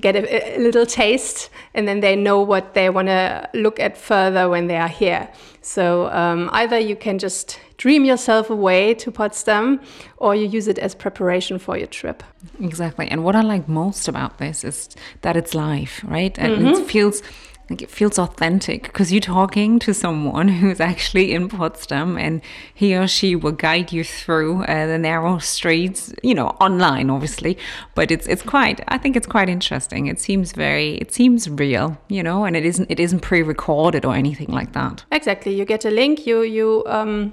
get 0.00 0.16
a, 0.16 0.56
a, 0.56 0.58
little 0.58 0.86
taste 0.86 1.50
and 1.74 1.88
then 1.88 2.00
they 2.00 2.14
know 2.14 2.40
what 2.40 2.74
they 2.74 2.90
want 2.90 3.08
to 3.08 3.48
look 3.54 3.80
at 3.80 3.96
further 3.96 4.48
when 4.48 4.66
they 4.66 4.76
are 4.76 4.88
here. 4.88 5.28
So 5.62 6.08
um, 6.10 6.50
either 6.52 6.78
you 6.78 6.96
can 6.96 7.18
just 7.18 7.58
dream 7.78 8.04
yourself 8.04 8.50
away 8.50 8.94
to 8.94 9.10
Potsdam 9.10 9.80
or 10.18 10.34
you 10.34 10.46
use 10.46 10.68
it 10.68 10.78
as 10.78 10.94
preparation 10.94 11.58
for 11.58 11.76
your 11.76 11.86
trip. 11.86 12.22
Exactly. 12.60 13.08
And 13.08 13.24
what 13.24 13.34
I 13.34 13.42
like 13.42 13.68
most 13.68 14.08
about 14.08 14.38
this 14.38 14.64
is 14.64 14.88
that 15.22 15.36
it's 15.36 15.54
live, 15.54 16.04
right? 16.04 16.38
And 16.38 16.58
mm 16.58 16.64
-hmm. 16.64 16.80
it 16.80 16.90
feels 16.90 17.22
like 17.70 17.82
it 17.82 17.90
feels 17.90 18.18
authentic 18.18 18.84
because 18.84 19.12
you're 19.12 19.20
talking 19.20 19.78
to 19.78 19.92
someone 19.92 20.48
who's 20.48 20.80
actually 20.80 21.32
in 21.32 21.48
Potsdam 21.48 22.16
and 22.16 22.40
he 22.74 22.94
or 22.94 23.06
she 23.06 23.36
will 23.36 23.52
guide 23.52 23.92
you 23.92 24.04
through 24.04 24.64
uh, 24.64 24.86
the 24.86 24.98
narrow 24.98 25.38
streets, 25.38 26.12
you 26.22 26.34
know, 26.34 26.48
online 26.60 27.10
obviously, 27.10 27.58
but 27.94 28.10
it's 28.10 28.26
it's 28.26 28.42
quite 28.42 28.80
I 28.88 28.98
think 28.98 29.16
it's 29.16 29.26
quite 29.26 29.48
interesting. 29.48 30.06
It 30.06 30.20
seems 30.20 30.52
very 30.52 30.94
it 30.96 31.12
seems 31.12 31.48
real, 31.48 31.98
you 32.08 32.22
know, 32.22 32.44
and 32.44 32.56
it 32.56 32.64
isn't 32.64 32.90
it 32.90 32.98
isn't 32.98 33.20
pre-recorded 33.20 34.04
or 34.04 34.14
anything 34.14 34.48
like 34.48 34.72
that. 34.72 35.04
Exactly. 35.12 35.54
You 35.54 35.64
get 35.64 35.84
a 35.84 35.90
link, 35.90 36.26
you 36.26 36.42
you 36.42 36.84
um 36.86 37.32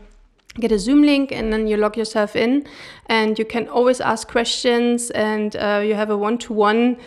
get 0.60 0.72
a 0.72 0.80
Zoom 0.80 1.04
link 1.04 1.32
and 1.32 1.51
then 1.51 1.68
you 1.68 1.77
log 1.77 1.98
yourself 1.98 2.36
in 2.36 2.65
and 3.08 3.38
you 3.38 3.46
can 3.46 3.68
always 3.68 4.00
ask 4.00 4.27
questions 4.27 5.12
and 5.12 5.56
uh, 5.58 5.82
you 5.84 5.96
have 5.96 6.10
a 6.10 6.18
one-to-one 6.18 6.98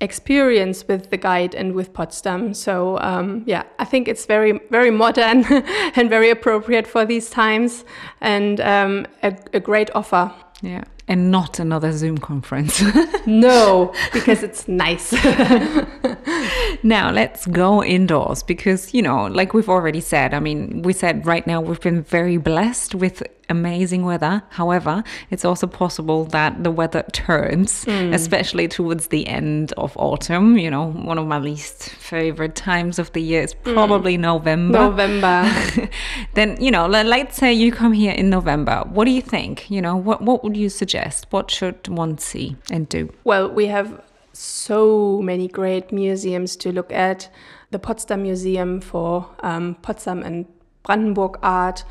experience 0.00 0.86
with 0.86 1.10
the 1.10 1.16
guide 1.16 1.54
and 1.54 1.74
with 1.74 1.92
Potsdam. 1.92 2.54
So 2.54 2.98
um, 3.00 3.42
yeah, 3.46 3.64
I 3.78 3.84
think 3.84 4.08
it's 4.08 4.26
very 4.26 4.60
very 4.70 4.90
modern 4.90 5.44
and 5.96 6.08
very 6.08 6.30
appropriate 6.30 6.86
for 6.86 7.04
these 7.04 7.30
times, 7.30 7.84
and 8.20 8.60
um, 8.60 9.06
a, 9.22 9.36
a 9.52 9.60
great 9.60 9.90
offer. 9.94 10.32
Yeah, 10.62 10.84
and 11.06 11.30
not 11.30 11.58
another 11.58 11.92
Zoom 11.92 12.18
conference. 12.18 12.82
no, 13.26 13.92
because 14.12 14.42
it's 14.42 14.68
nice. 14.68 15.12
now 16.82 17.10
let's 17.10 17.46
go 17.46 17.82
indoors 17.82 18.42
because 18.42 18.94
you 18.94 19.02
know, 19.02 19.26
like 19.26 19.54
we've 19.54 19.68
already 19.68 20.00
said. 20.00 20.34
I 20.34 20.40
mean, 20.40 20.82
we 20.82 20.92
said 20.92 21.26
right 21.26 21.46
now 21.46 21.60
we've 21.60 21.80
been 21.80 22.02
very 22.02 22.36
blessed 22.36 22.94
with 22.94 23.22
amazing 23.48 24.04
weather. 24.04 24.42
However, 24.50 25.02
it's 25.30 25.44
also 25.44 25.66
possible 25.66 26.24
that 26.26 26.62
the 26.64 26.70
weather 26.70 27.04
turns, 27.12 27.84
mm. 27.84 28.14
especially 28.14 28.68
towards 28.68 29.08
the 29.08 29.26
end 29.26 29.72
of 29.76 29.96
autumn. 29.96 30.58
You 30.58 30.70
know, 30.70 30.90
one 30.90 31.18
of 31.18 31.26
my 31.26 31.38
least 31.38 31.90
favorite 31.90 32.54
times 32.54 32.98
of 32.98 33.12
the 33.12 33.22
year 33.22 33.42
is 33.42 33.52
hmm. 33.52 33.72
probably 33.72 34.16
mm. 34.16 34.20
November. 34.20 34.78
November. 34.78 35.90
then, 36.34 36.60
you 36.60 36.70
know, 36.70 36.86
let's 36.86 37.36
say 37.36 37.52
you 37.52 37.72
come 37.72 37.92
here 37.92 38.12
in 38.12 38.30
November. 38.30 38.84
What 38.88 39.04
do 39.04 39.10
you 39.10 39.22
think? 39.22 39.70
You 39.70 39.80
know, 39.80 39.96
what, 39.96 40.22
what 40.22 40.44
would 40.44 40.56
you 40.56 40.68
suggest? 40.68 41.26
What 41.30 41.50
should 41.50 41.88
one 41.88 42.18
see 42.18 42.56
and 42.70 42.88
do? 42.88 43.12
Well, 43.24 43.50
we 43.50 43.66
have 43.66 44.02
so 44.32 45.20
many 45.22 45.48
great 45.48 45.92
museums 45.92 46.56
to 46.56 46.72
look 46.72 46.92
at. 46.92 47.28
The 47.70 47.78
Potsdam 47.78 48.22
Museum 48.22 48.80
for 48.80 49.28
um, 49.40 49.74
Potsdam 49.82 50.22
and 50.22 50.46
Brandenburg 50.88 51.38
art. 51.42 51.84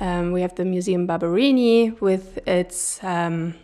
Um, 0.00 0.32
we 0.32 0.40
have 0.42 0.56
the 0.56 0.64
Museum 0.64 1.06
Barberini 1.06 1.92
with 2.00 2.38
its 2.48 3.02
um, 3.04 3.54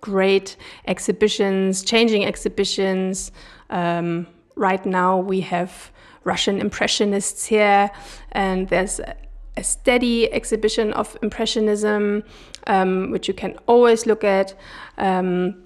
great 0.00 0.56
exhibitions, 0.86 1.82
changing 1.82 2.24
exhibitions. 2.24 3.32
Um, 3.70 4.28
right 4.54 4.86
now 4.86 5.18
we 5.18 5.40
have 5.40 5.90
Russian 6.22 6.60
Impressionists 6.60 7.46
here, 7.46 7.90
and 8.32 8.68
there's 8.68 9.00
a, 9.00 9.16
steady 9.62 10.32
exhibition 10.32 10.90
of 10.94 11.18
Impressionism, 11.20 12.22
um, 12.66 13.10
which 13.10 13.28
you 13.28 13.34
can 13.34 13.58
always 13.66 14.06
look 14.06 14.24
at. 14.24 14.54
Um, 14.96 15.64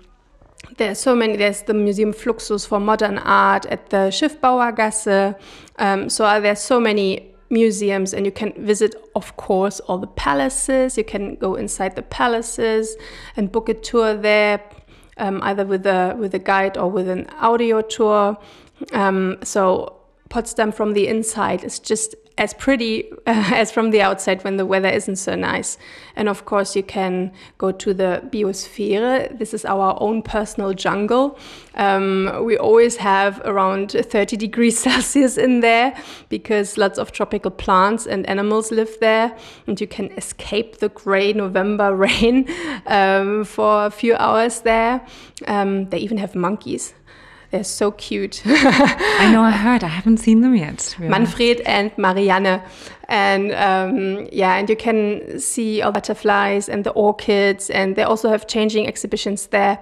there's 0.79 0.99
so 0.99 1.15
many. 1.15 1.37
There's 1.37 1.63
the 1.63 1.75
Museum 1.75 2.13
Fluxus 2.13 2.67
for 2.67 2.81
modern 2.81 3.19
art 3.19 3.67
at 3.67 3.91
the 3.91 4.11
Schiffbauergasse. 4.11 5.39
Um, 5.79 6.09
so 6.09 6.25
uh, 6.25 6.41
there's 6.41 6.61
so 6.61 6.81
many 6.81 7.34
museums 7.55 8.13
and 8.13 8.27
you 8.27 8.33
can 8.33 8.53
visit 8.73 8.95
of 9.15 9.27
course 9.37 9.81
all 9.87 9.99
the 9.99 10.13
palaces. 10.27 10.99
You 10.99 11.05
can 11.05 11.37
go 11.37 11.55
inside 11.55 11.97
the 11.97 12.07
palaces 12.21 12.97
and 13.37 13.51
book 13.51 13.69
a 13.71 13.75
tour 13.75 14.15
there 14.15 14.61
um, 15.17 15.41
either 15.43 15.65
with 15.65 15.87
a 15.87 16.15
with 16.19 16.35
a 16.35 16.39
guide 16.39 16.77
or 16.77 16.91
with 16.91 17.09
an 17.09 17.27
audio 17.41 17.81
tour. 17.81 18.37
Um, 18.93 19.39
so 19.43 19.97
potsdam 20.35 20.73
from 20.73 20.95
the 20.95 21.07
inside 21.07 21.63
is 21.63 21.79
just 21.79 22.17
as 22.39 22.53
pretty 22.55 23.09
uh, 23.27 23.51
as 23.55 23.71
from 23.71 23.91
the 23.91 24.03
outside 24.03 24.43
when 24.43 24.57
the 24.57 24.67
weather 24.67 24.89
isn't 24.89 25.15
so 25.15 25.37
nice. 25.37 25.79
And 26.17 26.29
of 26.29 26.45
course, 26.45 26.75
you 26.75 26.83
can 26.83 27.31
go 27.59 27.71
to 27.71 27.95
the 27.95 28.21
biosphere. 28.33 29.39
This 29.39 29.55
is 29.55 29.65
our 29.65 29.97
own 30.01 30.23
personal 30.23 30.73
jungle. 30.75 31.39
Um, 31.77 32.43
we 32.43 32.59
always 32.59 32.97
have 32.97 33.41
around 33.45 33.93
30 33.93 34.37
degrees 34.37 34.77
Celsius 34.85 35.39
in 35.39 35.61
there 35.61 35.95
because 36.29 36.77
lots 36.77 36.99
of 36.99 37.13
tropical 37.13 37.53
plants 37.53 38.05
and 38.05 38.29
animals 38.29 38.73
live 38.73 38.99
there. 38.99 39.37
And 39.69 39.81
you 39.81 39.87
can 39.87 40.11
escape 40.19 40.79
the 40.79 40.89
gray 40.89 41.33
November 41.33 41.95
rain 42.07 42.49
um, 42.87 43.45
for 43.45 43.87
a 43.87 43.91
few 43.91 44.17
hours 44.17 44.63
there. 44.63 45.01
Um, 45.47 45.89
they 45.91 45.99
even 45.99 46.19
have 46.19 46.35
monkeys. 46.35 46.93
They're 47.55 47.63
so 47.63 47.93
cute. 47.93 48.43
I 48.47 49.31
know, 49.31 49.41
I 49.41 49.53
heard. 49.53 49.85
I 49.85 49.87
haven't 49.87 50.17
seen 50.17 50.41
them 50.41 50.57
yet. 50.57 50.97
Really. 50.99 51.09
Manfred 51.09 51.61
and 51.61 51.97
Marianne. 51.97 52.61
And 53.09 53.53
um, 53.53 54.29
yeah, 54.33 54.57
and 54.57 54.69
you 54.69 54.75
can 54.75 55.39
see 55.39 55.81
all 55.81 55.93
the 55.93 56.01
butterflies 56.01 56.69
and 56.69 56.83
the 56.83 56.91
orchids, 56.91 57.71
and 57.71 57.95
they 57.95 58.03
also 58.03 58.29
have 58.29 58.49
changing 58.49 58.89
exhibitions 58.89 59.47
there, 59.47 59.79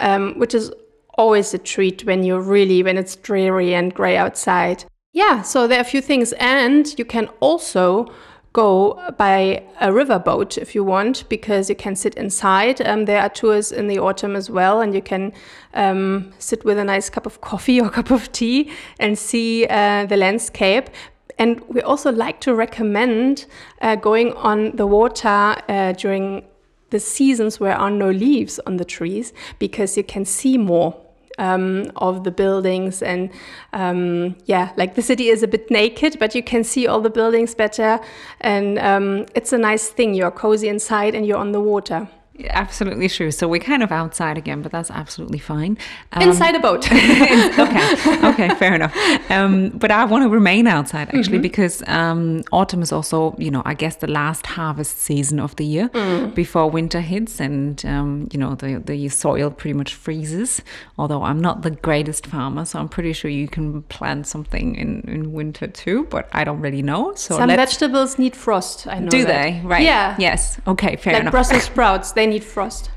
um, 0.00 0.38
which 0.38 0.52
is 0.52 0.70
always 1.16 1.54
a 1.54 1.58
treat 1.58 2.04
when 2.04 2.24
you're 2.24 2.42
really, 2.42 2.82
when 2.82 2.98
it's 2.98 3.16
dreary 3.16 3.74
and 3.74 3.94
gray 3.94 4.18
outside. 4.18 4.84
Yeah, 5.14 5.40
so 5.40 5.66
there 5.66 5.78
are 5.78 5.80
a 5.80 5.84
few 5.84 6.02
things. 6.02 6.34
And 6.34 6.86
you 6.98 7.06
can 7.06 7.28
also 7.40 8.12
go 8.54 9.12
by 9.18 9.62
a 9.80 9.88
riverboat 9.88 10.56
if 10.56 10.74
you 10.74 10.82
want, 10.82 11.28
because 11.28 11.68
you 11.68 11.76
can 11.76 11.94
sit 11.94 12.14
inside. 12.14 12.80
Um, 12.80 13.04
there 13.04 13.20
are 13.20 13.28
tours 13.28 13.70
in 13.70 13.88
the 13.88 13.98
autumn 13.98 14.36
as 14.36 14.48
well, 14.48 14.80
and 14.80 14.94
you 14.94 15.02
can 15.02 15.32
um, 15.74 16.32
sit 16.38 16.64
with 16.64 16.78
a 16.78 16.84
nice 16.84 17.10
cup 17.10 17.26
of 17.26 17.42
coffee 17.42 17.80
or 17.82 17.90
cup 17.90 18.10
of 18.10 18.32
tea 18.32 18.70
and 18.98 19.18
see 19.18 19.66
uh, 19.66 20.06
the 20.06 20.16
landscape. 20.16 20.88
and 21.36 21.60
we 21.68 21.80
also 21.82 22.12
like 22.12 22.40
to 22.40 22.54
recommend 22.54 23.46
uh, 23.80 23.96
going 23.96 24.32
on 24.34 24.76
the 24.76 24.86
water 24.86 25.56
uh, 25.68 25.92
during 25.92 26.44
the 26.90 27.00
seasons 27.00 27.58
where 27.58 27.72
there 27.72 27.80
are 27.80 27.90
no 27.90 28.10
leaves 28.10 28.60
on 28.66 28.76
the 28.76 28.84
trees 28.84 29.32
because 29.58 29.96
you 29.96 30.04
can 30.04 30.24
see 30.24 30.56
more 30.56 31.03
um, 31.38 31.90
of 31.96 32.24
the 32.24 32.30
buildings 32.30 33.02
and 33.02 33.30
um, 33.72 34.36
yeah 34.46 34.72
like 34.76 34.94
the 34.94 35.02
city 35.02 35.28
is 35.28 35.42
a 35.42 35.48
bit 35.48 35.70
naked 35.70 36.16
but 36.18 36.34
you 36.34 36.42
can 36.42 36.64
see 36.64 36.86
all 36.86 37.00
the 37.00 37.10
buildings 37.10 37.54
better. 37.54 38.00
And 38.40 38.78
um, 38.78 39.26
it's 39.34 39.52
a 39.52 39.58
nice 39.58 39.88
thing. 39.88 40.14
You're 40.14 40.30
cozy 40.30 40.68
inside 40.68 41.14
and 41.14 41.26
you're 41.26 41.38
on 41.38 41.52
the 41.52 41.60
water 41.60 42.08
Absolutely 42.50 43.08
true. 43.08 43.30
So 43.30 43.46
we're 43.46 43.60
kind 43.60 43.82
of 43.82 43.92
outside 43.92 44.36
again, 44.36 44.60
but 44.60 44.72
that's 44.72 44.90
absolutely 44.90 45.38
fine. 45.38 45.78
Um, 46.12 46.22
Inside 46.28 46.56
a 46.56 46.58
boat. 46.58 46.84
okay, 46.92 48.26
okay, 48.26 48.48
fair 48.56 48.74
enough. 48.74 48.92
Um, 49.30 49.68
but 49.70 49.92
I 49.92 50.04
want 50.04 50.24
to 50.24 50.28
remain 50.28 50.66
outside 50.66 51.14
actually 51.14 51.38
mm-hmm. 51.38 51.42
because 51.42 51.84
um, 51.86 52.42
autumn 52.50 52.82
is 52.82 52.90
also, 52.90 53.36
you 53.38 53.52
know, 53.52 53.62
I 53.64 53.74
guess 53.74 53.96
the 53.96 54.08
last 54.08 54.46
harvest 54.46 54.98
season 54.98 55.38
of 55.38 55.54
the 55.56 55.64
year 55.64 55.88
mm. 55.90 56.34
before 56.34 56.68
winter 56.68 57.00
hits, 57.00 57.40
and 57.40 57.84
um, 57.86 58.28
you 58.32 58.38
know 58.40 58.56
the 58.56 58.82
the 58.84 59.08
soil 59.08 59.50
pretty 59.50 59.74
much 59.74 59.94
freezes. 59.94 60.60
Although 60.98 61.22
I'm 61.22 61.40
not 61.40 61.62
the 61.62 61.70
greatest 61.70 62.26
farmer, 62.26 62.64
so 62.64 62.80
I'm 62.80 62.88
pretty 62.88 63.12
sure 63.12 63.30
you 63.30 63.46
can 63.46 63.82
plant 63.82 64.26
something 64.26 64.74
in 64.74 65.02
in 65.02 65.32
winter 65.32 65.68
too. 65.68 66.04
But 66.10 66.28
I 66.32 66.42
don't 66.42 66.60
really 66.60 66.82
know. 66.82 67.14
So 67.14 67.36
some 67.36 67.48
vegetables 67.48 68.18
need 68.18 68.34
frost. 68.34 68.88
I 68.88 68.98
know. 68.98 69.08
Do 69.08 69.24
that. 69.24 69.42
they? 69.42 69.60
Right. 69.64 69.82
Yeah. 69.82 70.16
Yes. 70.18 70.60
Okay. 70.66 70.96
Fair 70.96 71.12
like 71.12 71.22
enough. 71.22 71.32
Brussels 71.32 71.62
sprouts. 71.62 72.12
They 72.12 72.23
they 72.24 72.30
need 72.30 72.44
frost. 72.44 72.90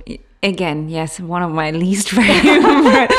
Again, 0.43 0.89
yes, 0.89 1.19
one 1.19 1.43
of 1.43 1.51
my 1.51 1.71
least 1.83 2.09
favorite 2.09 3.11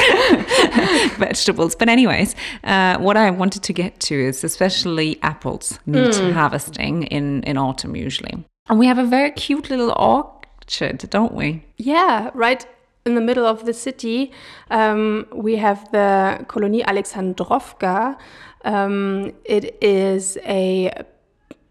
vegetables. 1.18 1.74
But 1.74 1.88
anyways, 1.88 2.34
uh, 2.64 2.98
what 2.98 3.16
I 3.16 3.30
wanted 3.30 3.62
to 3.64 3.72
get 3.72 4.00
to 4.00 4.14
is 4.14 4.44
especially 4.44 5.18
apples 5.22 5.78
need 5.86 6.12
mm. 6.12 6.32
harvesting 6.32 7.04
in 7.04 7.42
in 7.42 7.58
autumn 7.58 7.96
usually, 7.96 8.34
and 8.68 8.78
we 8.78 8.86
have 8.86 8.98
a 8.98 9.04
very 9.04 9.30
cute 9.32 9.68
little 9.70 9.92
orchard, 9.96 10.98
don't 11.10 11.34
we? 11.34 11.62
Yeah, 11.76 12.30
right 12.34 12.66
in 13.04 13.14
the 13.14 13.20
middle 13.20 13.46
of 13.46 13.64
the 13.64 13.72
city, 13.72 14.32
um, 14.70 15.26
we 15.32 15.56
have 15.56 15.90
the 15.92 16.44
Kolonie 16.46 16.84
Alexandrovka. 16.84 18.16
Um, 18.64 19.32
it 19.44 19.64
is 19.80 20.38
a 20.44 20.90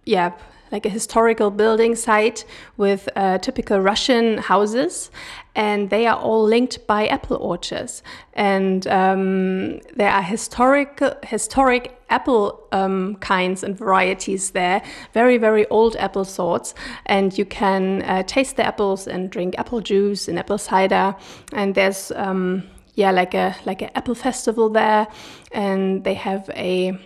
yeah 0.06 0.32
like 0.72 0.86
a 0.86 0.90
historical 0.90 1.52
building 1.52 1.96
site 1.96 2.46
with 2.78 3.10
uh, 3.16 3.38
typical 3.38 3.80
Russian 3.80 4.38
houses, 4.38 5.12
and 5.56 5.90
they 5.90 6.06
are 6.06 6.18
all 6.18 6.44
linked 6.44 6.86
by 6.88 7.08
apple 7.08 7.38
orchards. 7.38 8.04
And 8.34 8.86
um, 8.88 9.80
there 9.96 10.12
are 10.12 10.22
historic 10.22 11.00
historic 11.24 11.94
apple 12.10 12.68
um, 12.72 13.16
kinds 13.16 13.64
and 13.64 13.78
varieties 13.78 14.52
there, 14.52 14.82
very 15.14 15.38
very 15.38 15.66
old 15.68 15.96
apple 15.96 16.26
sorts, 16.26 16.76
and 17.06 17.38
you 17.38 17.46
can 17.46 18.02
uh, 18.04 18.24
taste 18.24 18.56
the 18.58 18.66
apples 18.66 19.08
and 19.08 19.30
drink 19.30 19.56
apple 19.58 19.82
juice 19.82 20.28
and 20.28 20.38
apple 20.40 20.58
cider. 20.58 21.16
And 21.54 21.76
there's 21.76 22.12
um, 22.12 22.64
yeah 22.96 23.12
like 23.12 23.34
a 23.34 23.56
like 23.66 23.82
an 23.82 23.90
apple 23.96 24.16
festival 24.16 24.70
there, 24.70 25.08
and 25.52 26.04
they 26.04 26.16
have 26.16 26.50
a 26.56 26.98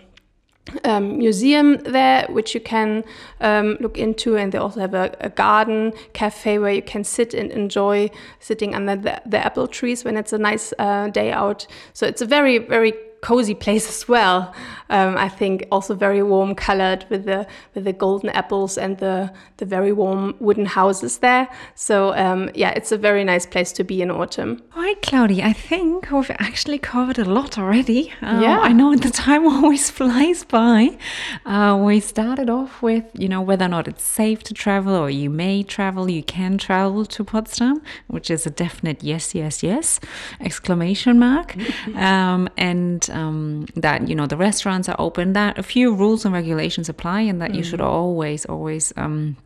um, 0.84 1.18
museum 1.18 1.78
there, 1.78 2.26
which 2.30 2.54
you 2.54 2.60
can 2.60 3.04
um, 3.40 3.76
look 3.80 3.98
into, 3.98 4.36
and 4.36 4.52
they 4.52 4.58
also 4.58 4.80
have 4.80 4.94
a, 4.94 5.14
a, 5.20 5.28
garden 5.28 5.92
cafe 6.12 6.58
where 6.58 6.72
you 6.72 6.82
can 6.82 7.04
sit 7.04 7.34
and 7.34 7.50
enjoy 7.50 8.10
sitting 8.38 8.74
under 8.74 8.96
the, 8.96 9.20
the 9.26 9.38
apple 9.38 9.66
trees 9.66 10.04
when 10.04 10.16
it's 10.16 10.32
a 10.32 10.38
nice 10.38 10.72
uh, 10.78 11.08
day 11.08 11.32
out. 11.32 11.66
So 11.92 12.06
it's 12.06 12.22
a 12.22 12.26
very, 12.26 12.58
very 12.58 12.94
cozy 13.22 13.54
place 13.54 13.88
as 13.94 14.06
well. 14.06 14.52
Um, 14.90 15.16
I 15.16 15.30
think 15.30 15.66
also 15.72 15.94
very 15.94 16.22
warm 16.22 16.54
colored 16.54 17.06
with 17.08 17.24
the 17.24 17.46
with 17.74 17.84
the 17.84 17.94
golden 17.94 18.28
apples 18.30 18.76
and 18.76 18.98
the 18.98 19.32
the 19.56 19.64
very 19.64 19.92
warm 19.92 20.34
wooden 20.38 20.66
houses 20.66 21.18
there. 21.18 21.48
So 21.74 22.14
um, 22.14 22.50
yeah, 22.54 22.70
it's 22.70 22.92
a 22.92 22.98
very 22.98 23.24
nice 23.24 23.46
place 23.46 23.72
to 23.72 23.84
be 23.84 24.02
in 24.02 24.10
autumn. 24.10 24.60
All 24.76 24.82
right, 24.82 25.00
Claudia, 25.00 25.46
I 25.46 25.54
think 25.54 26.10
we've 26.10 26.30
actually 26.32 26.78
covered 26.78 27.18
a 27.18 27.24
lot 27.24 27.58
already. 27.58 28.12
Um, 28.20 28.42
yeah, 28.42 28.58
I 28.58 28.72
know 28.72 28.94
the 29.06 29.10
time 29.10 29.46
always 29.54 29.88
flies 29.90 30.44
by. 30.44 30.98
Uh, 31.46 31.80
we 31.80 32.00
started 32.00 32.50
off 32.50 32.82
with 32.82 33.04
you 33.14 33.28
know 33.28 33.40
whether 33.40 33.64
or 33.64 33.68
not 33.68 33.88
it's 33.88 34.04
safe 34.04 34.42
to 34.42 34.54
travel 34.54 34.94
or 34.94 35.08
you 35.08 35.30
may 35.30 35.62
travel, 35.62 36.10
you 36.10 36.22
can 36.22 36.58
travel 36.58 37.06
to 37.06 37.24
Potsdam, 37.24 37.80
which 38.08 38.30
is 38.30 38.46
a 38.46 38.50
definite 38.50 39.02
yes, 39.02 39.34
yes, 39.34 39.62
yes! 39.62 40.00
Exclamation 40.40 41.18
mark, 41.18 41.56
um, 41.96 42.48
and 42.58 43.08
um, 43.12 43.66
that 43.74 44.08
you 44.08 44.14
know 44.14 44.26
the 44.26 44.36
restaurants 44.36 44.88
are 44.88 44.96
open. 44.98 45.32
That 45.32 45.58
a 45.58 45.62
few 45.62 45.94
rules 45.94 46.24
and 46.24 46.34
regulations 46.34 46.88
apply, 46.88 47.22
and 47.22 47.40
that 47.40 47.52
mm. 47.52 47.56
you 47.56 47.62
should 47.62 47.80
mm. 47.80 47.86
always 47.86 48.44
always 48.46 48.92
um, 48.96 49.36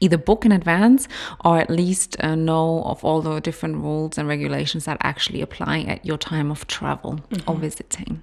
either 0.00 0.18
book 0.18 0.44
in 0.44 0.52
advance 0.52 1.08
or 1.44 1.58
at 1.58 1.70
least 1.70 2.16
uh, 2.20 2.34
know 2.34 2.82
of 2.84 3.04
all 3.04 3.22
the 3.22 3.40
different 3.40 3.76
rules 3.76 4.18
and 4.18 4.28
regulations 4.28 4.84
that 4.84 4.98
actually 5.02 5.40
apply 5.40 5.80
at 5.82 6.04
your 6.04 6.18
time 6.18 6.50
of 6.50 6.66
travel 6.66 7.20
mm-hmm. 7.30 7.50
or 7.50 7.56
visiting. 7.56 8.22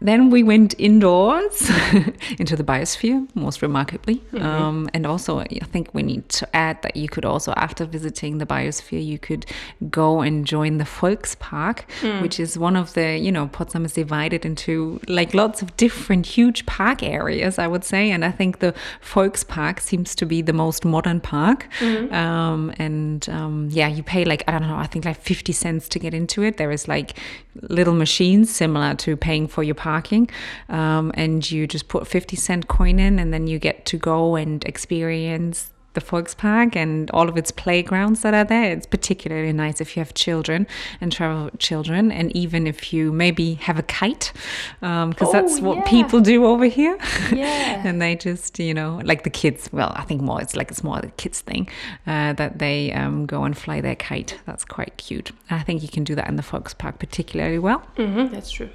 Then 0.00 0.30
we 0.30 0.42
went 0.42 0.74
indoors 0.78 1.70
into 2.38 2.54
the 2.54 2.62
biosphere, 2.62 3.26
most 3.34 3.62
remarkably. 3.62 4.16
Mm-hmm. 4.32 4.44
Um, 4.44 4.88
and 4.94 5.04
also, 5.06 5.40
I 5.40 5.46
think 5.72 5.92
we 5.92 6.02
need 6.02 6.28
to 6.30 6.56
add 6.56 6.80
that 6.82 6.96
you 6.96 7.08
could 7.08 7.24
also, 7.24 7.52
after 7.56 7.84
visiting 7.84 8.38
the 8.38 8.46
biosphere, 8.46 9.04
you 9.04 9.18
could 9.18 9.46
go 9.90 10.20
and 10.20 10.46
join 10.46 10.78
the 10.78 10.84
Volkspark, 10.84 11.80
mm. 12.00 12.22
which 12.22 12.38
is 12.38 12.56
one 12.56 12.76
of 12.76 12.94
the, 12.94 13.18
you 13.18 13.32
know, 13.32 13.48
Potsdam 13.48 13.84
is 13.84 13.92
divided 13.92 14.44
into 14.44 15.00
like 15.08 15.34
lots 15.34 15.62
of 15.62 15.76
different 15.76 16.26
huge 16.26 16.64
park 16.66 17.02
areas, 17.02 17.58
I 17.58 17.66
would 17.66 17.84
say. 17.84 18.10
And 18.12 18.24
I 18.24 18.30
think 18.30 18.60
the 18.60 18.74
Volkspark 19.02 19.80
seems 19.80 20.14
to 20.14 20.26
be 20.26 20.42
the 20.42 20.52
most 20.52 20.84
modern 20.84 21.20
park. 21.20 21.68
Mm-hmm. 21.80 22.14
Um, 22.14 22.72
and 22.78 23.28
um, 23.28 23.68
yeah, 23.72 23.88
you 23.88 24.04
pay 24.04 24.24
like, 24.24 24.44
I 24.46 24.52
don't 24.52 24.68
know, 24.68 24.76
I 24.76 24.86
think 24.86 25.04
like 25.04 25.20
50 25.20 25.52
cents 25.52 25.88
to 25.88 25.98
get 25.98 26.14
into 26.14 26.42
it. 26.42 26.56
There 26.56 26.70
is 26.70 26.86
like 26.86 27.18
little 27.62 27.94
machines 27.94 28.54
similar 28.54 28.94
to 28.94 29.16
paying 29.16 29.46
for 29.48 29.62
your 29.62 29.74
parking 29.74 30.28
um, 30.68 31.10
and 31.14 31.50
you 31.50 31.66
just 31.66 31.88
put 31.88 32.06
50 32.06 32.36
cent 32.36 32.68
coin 32.68 32.98
in 32.98 33.18
and 33.18 33.32
then 33.32 33.46
you 33.46 33.58
get 33.58 33.86
to 33.86 33.96
go 33.96 34.36
and 34.36 34.64
experience 34.64 35.70
the 35.94 36.00
Volkspark 36.00 36.76
and 36.76 37.10
all 37.12 37.28
of 37.28 37.36
its 37.36 37.50
playgrounds 37.50 38.22
that 38.22 38.34
are 38.34 38.44
there. 38.44 38.72
It's 38.72 38.86
particularly 38.86 39.52
nice 39.52 39.80
if 39.80 39.96
you 39.96 40.00
have 40.00 40.14
children 40.14 40.66
and 41.00 41.10
travel 41.10 41.46
with 41.46 41.58
children, 41.58 42.12
and 42.12 42.34
even 42.36 42.66
if 42.66 42.92
you 42.92 43.12
maybe 43.12 43.54
have 43.54 43.78
a 43.78 43.82
kite, 43.82 44.32
because 44.80 44.82
um, 44.82 45.14
oh, 45.20 45.32
that's 45.32 45.60
what 45.60 45.78
yeah. 45.78 45.84
people 45.84 46.20
do 46.20 46.44
over 46.44 46.66
here. 46.66 46.98
Yeah. 47.32 47.82
and 47.86 48.00
they 48.00 48.16
just, 48.16 48.58
you 48.58 48.74
know, 48.74 49.00
like 49.04 49.24
the 49.24 49.30
kids, 49.30 49.68
well, 49.72 49.92
I 49.96 50.02
think 50.02 50.20
more, 50.22 50.40
it's 50.40 50.56
like 50.56 50.70
it's 50.70 50.84
more 50.84 51.00
the 51.00 51.08
kids 51.08 51.40
thing, 51.40 51.68
uh, 52.06 52.32
that 52.34 52.58
they 52.58 52.92
um, 52.92 53.26
go 53.26 53.44
and 53.44 53.56
fly 53.56 53.80
their 53.80 53.96
kite. 53.96 54.38
That's 54.46 54.64
quite 54.64 54.96
cute. 54.96 55.32
I 55.50 55.62
think 55.62 55.82
you 55.82 55.88
can 55.88 56.04
do 56.04 56.14
that 56.14 56.28
in 56.28 56.36
the 56.36 56.42
Volkspark 56.42 56.98
particularly 56.98 57.58
well. 57.58 57.82
Mm-hmm, 57.96 58.32
that's 58.32 58.50
true. 58.50 58.70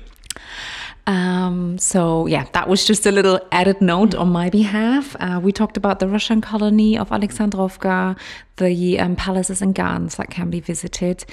Um, 1.05 1.77
so 1.77 2.27
yeah, 2.27 2.45
that 2.53 2.69
was 2.69 2.85
just 2.85 3.05
a 3.05 3.11
little 3.11 3.39
added 3.51 3.81
note 3.81 4.15
on 4.15 4.29
my 4.29 4.49
behalf. 4.49 5.15
Uh, 5.19 5.39
we 5.43 5.51
talked 5.51 5.75
about 5.75 5.99
the 5.99 6.07
Russian 6.07 6.39
colony 6.39 6.97
of 6.97 7.09
Alexandrovka, 7.09 8.17
the 8.57 8.99
um, 8.99 9.15
palaces 9.15 9.61
and 9.61 9.75
gardens 9.75 10.15
that 10.15 10.29
can 10.29 10.49
be 10.49 10.59
visited. 10.59 11.25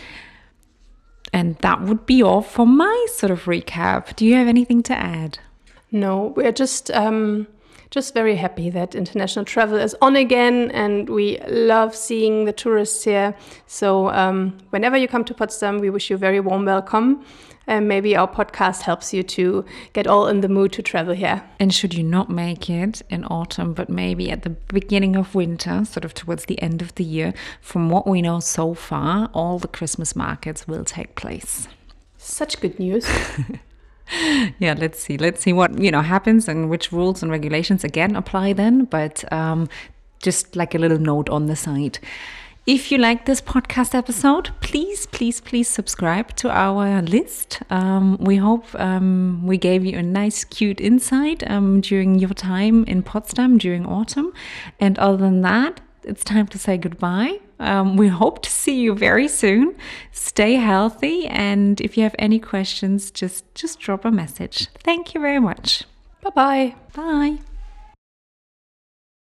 And 1.32 1.56
that 1.58 1.82
would 1.82 2.06
be 2.06 2.22
all 2.22 2.42
for 2.42 2.66
my 2.66 3.06
sort 3.14 3.30
of 3.30 3.44
recap. 3.44 4.16
Do 4.16 4.26
you 4.26 4.34
have 4.34 4.48
anything 4.48 4.82
to 4.84 4.94
add? 4.94 5.38
No, 5.92 6.32
we're 6.36 6.52
just 6.52 6.90
um, 6.90 7.46
just 7.90 8.14
very 8.14 8.36
happy 8.36 8.70
that 8.70 8.94
international 8.94 9.44
travel 9.44 9.76
is 9.76 9.96
on 10.00 10.16
again, 10.16 10.70
and 10.72 11.08
we 11.08 11.38
love 11.48 11.94
seeing 11.94 12.44
the 12.44 12.52
tourists 12.52 13.04
here. 13.04 13.36
So 13.66 14.10
um, 14.10 14.58
whenever 14.70 14.96
you 14.96 15.06
come 15.06 15.24
to 15.24 15.34
Potsdam, 15.34 15.78
we 15.78 15.90
wish 15.90 16.10
you 16.10 16.16
a 16.16 16.18
very 16.18 16.40
warm 16.40 16.64
welcome 16.64 17.24
and 17.70 17.86
maybe 17.86 18.16
our 18.16 18.28
podcast 18.28 18.82
helps 18.82 19.14
you 19.14 19.22
to 19.22 19.64
get 19.92 20.08
all 20.08 20.26
in 20.26 20.40
the 20.40 20.48
mood 20.48 20.72
to 20.72 20.82
travel 20.82 21.14
here. 21.14 21.48
And 21.60 21.72
should 21.72 21.94
you 21.94 22.02
not 22.02 22.28
make 22.28 22.68
it 22.68 23.00
in 23.08 23.24
autumn, 23.26 23.74
but 23.74 23.88
maybe 23.88 24.28
at 24.32 24.42
the 24.42 24.50
beginning 24.50 25.14
of 25.14 25.36
winter, 25.36 25.84
sort 25.84 26.04
of 26.04 26.12
towards 26.12 26.46
the 26.46 26.60
end 26.60 26.82
of 26.82 26.92
the 26.96 27.04
year, 27.04 27.32
from 27.60 27.88
what 27.88 28.08
we 28.08 28.22
know 28.22 28.40
so 28.40 28.74
far, 28.74 29.30
all 29.32 29.60
the 29.60 29.68
Christmas 29.68 30.16
markets 30.16 30.66
will 30.66 30.84
take 30.84 31.14
place. 31.14 31.68
Such 32.18 32.60
good 32.60 32.78
news. 32.80 33.08
yeah 34.58 34.74
let's 34.76 34.98
see 34.98 35.16
let's 35.16 35.40
see 35.40 35.52
what 35.52 35.78
you 35.78 35.88
know 35.88 36.02
happens 36.02 36.48
and 36.48 36.68
which 36.68 36.90
rules 36.90 37.22
and 37.22 37.30
regulations 37.30 37.84
again 37.84 38.16
apply 38.16 38.52
then 38.52 38.84
but 38.84 39.30
um, 39.32 39.68
just 40.20 40.56
like 40.56 40.74
a 40.74 40.78
little 40.78 40.98
note 40.98 41.28
on 41.28 41.46
the 41.46 41.54
side 41.54 42.00
if 42.66 42.92
you 42.92 42.98
like 42.98 43.24
this 43.26 43.40
podcast 43.40 43.94
episode, 43.94 44.50
please, 44.60 45.06
please, 45.06 45.40
please 45.40 45.68
subscribe 45.68 46.36
to 46.36 46.50
our 46.50 47.02
list. 47.02 47.60
Um, 47.70 48.16
we 48.20 48.36
hope 48.36 48.66
um, 48.78 49.46
we 49.46 49.56
gave 49.56 49.84
you 49.84 49.98
a 49.98 50.02
nice, 50.02 50.44
cute 50.44 50.80
insight 50.80 51.48
um, 51.50 51.80
during 51.80 52.18
your 52.18 52.34
time 52.34 52.84
in 52.84 53.02
Potsdam 53.02 53.58
during 53.58 53.86
autumn. 53.86 54.32
And 54.78 54.98
other 54.98 55.16
than 55.16 55.40
that, 55.42 55.80
it's 56.04 56.24
time 56.24 56.46
to 56.48 56.58
say 56.58 56.76
goodbye. 56.76 57.40
Um, 57.58 57.96
we 57.96 58.08
hope 58.08 58.42
to 58.42 58.50
see 58.50 58.80
you 58.80 58.94
very 58.94 59.28
soon. 59.28 59.74
Stay 60.12 60.54
healthy, 60.54 61.26
and 61.26 61.80
if 61.80 61.96
you 61.96 62.04
have 62.04 62.16
any 62.18 62.38
questions, 62.38 63.10
just 63.10 63.44
just 63.54 63.78
drop 63.78 64.06
a 64.06 64.10
message. 64.10 64.68
Thank 64.82 65.14
you 65.14 65.20
very 65.20 65.40
much. 65.40 65.84
Bye 66.22 66.30
bye. 66.30 66.74
Bye. 66.94 67.49